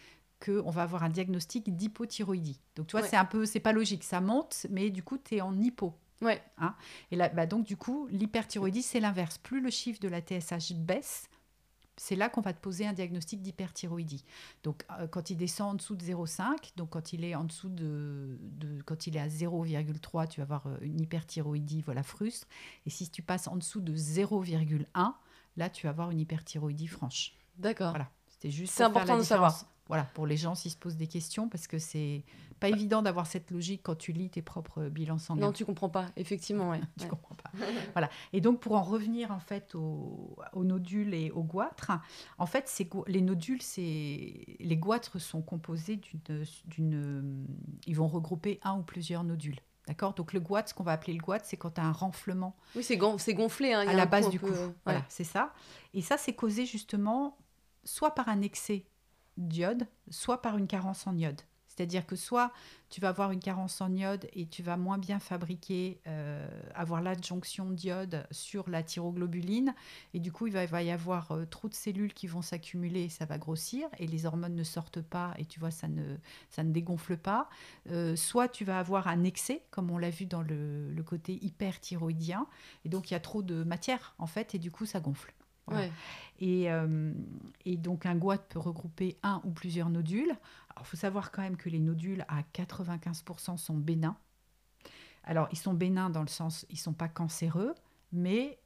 [0.44, 2.60] qu'on va avoir un diagnostic d'hypothyroïdie.
[2.76, 5.36] Donc tu vois, c'est un peu, c'est pas logique, ça monte, mais du coup, tu
[5.36, 5.94] es en hypo.
[6.22, 6.42] Ouais.
[6.58, 6.74] Hein
[7.10, 9.38] et là, bah donc du coup, l'hyperthyroïdie, c'est l'inverse.
[9.38, 11.28] Plus le chiffre de la TSH baisse,
[11.96, 14.24] c'est là qu'on va te poser un diagnostic d'hyperthyroïdie.
[14.62, 17.68] Donc, euh, quand il descend en dessous de 0,5, donc quand il est en dessous
[17.68, 18.38] de,
[18.86, 22.46] quand il est à 0,3, tu vas avoir euh, une hyperthyroïdie, voilà, frustre.
[22.86, 24.86] Et si tu passes en dessous de 0,1,
[25.56, 27.34] là, tu vas avoir une hyperthyroïdie franche.
[27.58, 27.90] D'accord.
[27.90, 28.10] Voilà.
[28.28, 28.72] C'était juste.
[28.72, 31.78] C'est important de savoir voilà, pour les gens s'ils se posent des questions, parce que
[31.78, 32.24] c'est
[32.62, 35.46] pas évident d'avoir cette logique quand tu lis tes propres bilans sanguins.
[35.46, 36.80] Non, tu comprends pas, effectivement, ouais.
[37.00, 37.50] tu comprends pas.
[37.92, 38.08] voilà.
[38.32, 41.92] Et donc pour en revenir en fait aux, nodules et aux goitres,
[42.38, 47.46] en fait, c'est les nodules, c'est les goitres sont composés d'une,
[47.86, 49.58] ils vont regrouper un ou plusieurs nodules.
[49.88, 50.14] D'accord?
[50.14, 52.56] Donc le goitre, ce qu'on va appeler le goitre, c'est quand tu as un renflement.
[52.76, 53.72] Oui, c'est, gonflé.
[53.72, 54.46] Hein, à la base du cou.
[54.84, 55.52] Voilà, c'est ça.
[55.92, 57.36] Et ça, c'est causé justement
[57.82, 58.86] soit par un excès
[59.36, 61.40] d'iode, soit par une carence en iode.
[61.74, 62.52] C'est-à-dire que soit
[62.90, 67.00] tu vas avoir une carence en iode et tu vas moins bien fabriquer, euh, avoir
[67.00, 69.74] l'adjonction d'iode sur la thyroglobuline,
[70.12, 73.24] et du coup il va, y avoir euh, trop de cellules qui vont s'accumuler, ça
[73.24, 76.16] va grossir, et les hormones ne sortent pas, et tu vois, ça ne,
[76.50, 77.48] ça ne dégonfle pas.
[77.90, 81.38] Euh, soit tu vas avoir un excès, comme on l'a vu dans le, le côté
[81.42, 82.46] hyperthyroïdien,
[82.84, 85.32] et donc il y a trop de matière en fait, et du coup ça gonfle.
[85.70, 87.14] Euh,
[87.64, 90.34] et, donc un goitre peut regrouper un ou plusieurs nodules.
[90.78, 94.16] il faut savoir quand même que les nodules à 95% sont bénins.
[95.24, 97.74] Alors ils sont bénins dans le sens, ils sont pas cancéreux,
[98.10, 98.58] mais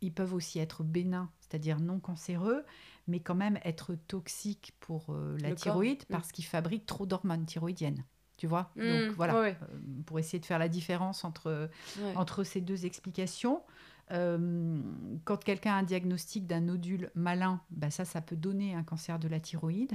[0.00, 2.64] ils peuvent aussi être bénins, c'est-à-dire non cancéreux,
[3.06, 6.06] mais quand même être toxiques pour euh, la thyroïde mm.
[6.12, 8.04] parce qu'ils fabriquent trop d'hormones thyroïdiennes.
[8.36, 8.72] Tu vois?
[8.76, 8.82] Mm.
[8.82, 9.54] Donc voilà, euh,
[10.04, 11.70] pour essayer de faire la différence entre,
[12.16, 13.62] entre ces deux explications.
[14.12, 14.80] Euh,
[15.24, 19.18] quand quelqu'un a un diagnostic d'un nodule malin, bah ça, ça peut donner un cancer
[19.18, 19.92] de la thyroïde.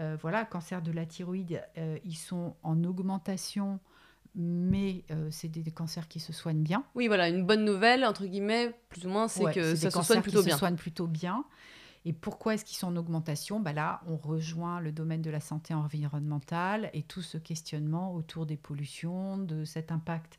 [0.00, 3.78] Euh, voilà, cancer de la thyroïde, euh, ils sont en augmentation,
[4.34, 6.84] mais c'est des, cancers qui se soignent bien.
[6.96, 10.22] Oui, voilà, une bonne nouvelle, entre guillemets, plus ou moins, c'est que ça se soigne
[10.22, 10.54] plutôt qui bien.
[10.54, 11.44] se soignent plutôt bien.
[12.06, 13.60] Et pourquoi est-ce qu'ils sont en augmentation?
[13.60, 18.44] Bah Là, on rejoint le domaine de la santé environnementale et tout ce questionnement autour
[18.44, 20.38] des pollutions, de cet impact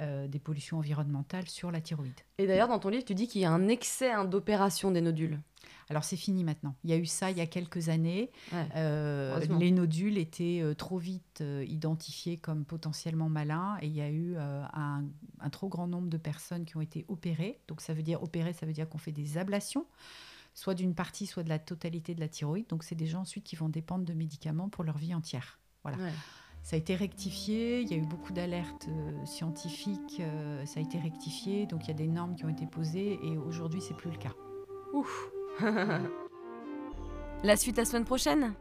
[0.00, 2.20] euh, des pollutions environnementales sur la thyroïde.
[2.36, 5.00] Et d'ailleurs, dans ton livre, tu dis qu'il y a un excès hein, d'opération des
[5.00, 5.40] nodules.
[5.88, 6.74] Alors c'est fini maintenant.
[6.82, 8.30] Il y a eu ça il y a quelques années.
[8.74, 14.10] Euh, les nodules étaient euh, trop vite identifiés comme potentiellement malins et il y a
[14.10, 15.04] eu un,
[15.40, 17.60] un, trop grand nombre de personnes qui ont été opérées.
[17.68, 19.86] Donc ça veut dire opérer, ça veut dire qu'on fait des ablations
[20.56, 22.66] soit d'une partie, soit de la totalité de la thyroïde.
[22.68, 25.60] Donc, c'est des gens ensuite qui vont dépendre de médicaments pour leur vie entière.
[25.84, 25.98] Voilà.
[26.62, 30.82] Ça a été rectifié, il y a eu beaucoup d'alertes euh, scientifiques, euh, ça a
[30.82, 33.94] été rectifié, donc il y a des normes qui ont été posées et aujourd'hui c'est
[33.94, 34.32] plus le cas.
[34.92, 35.30] Ouf
[37.44, 38.52] La suite la semaine prochaine?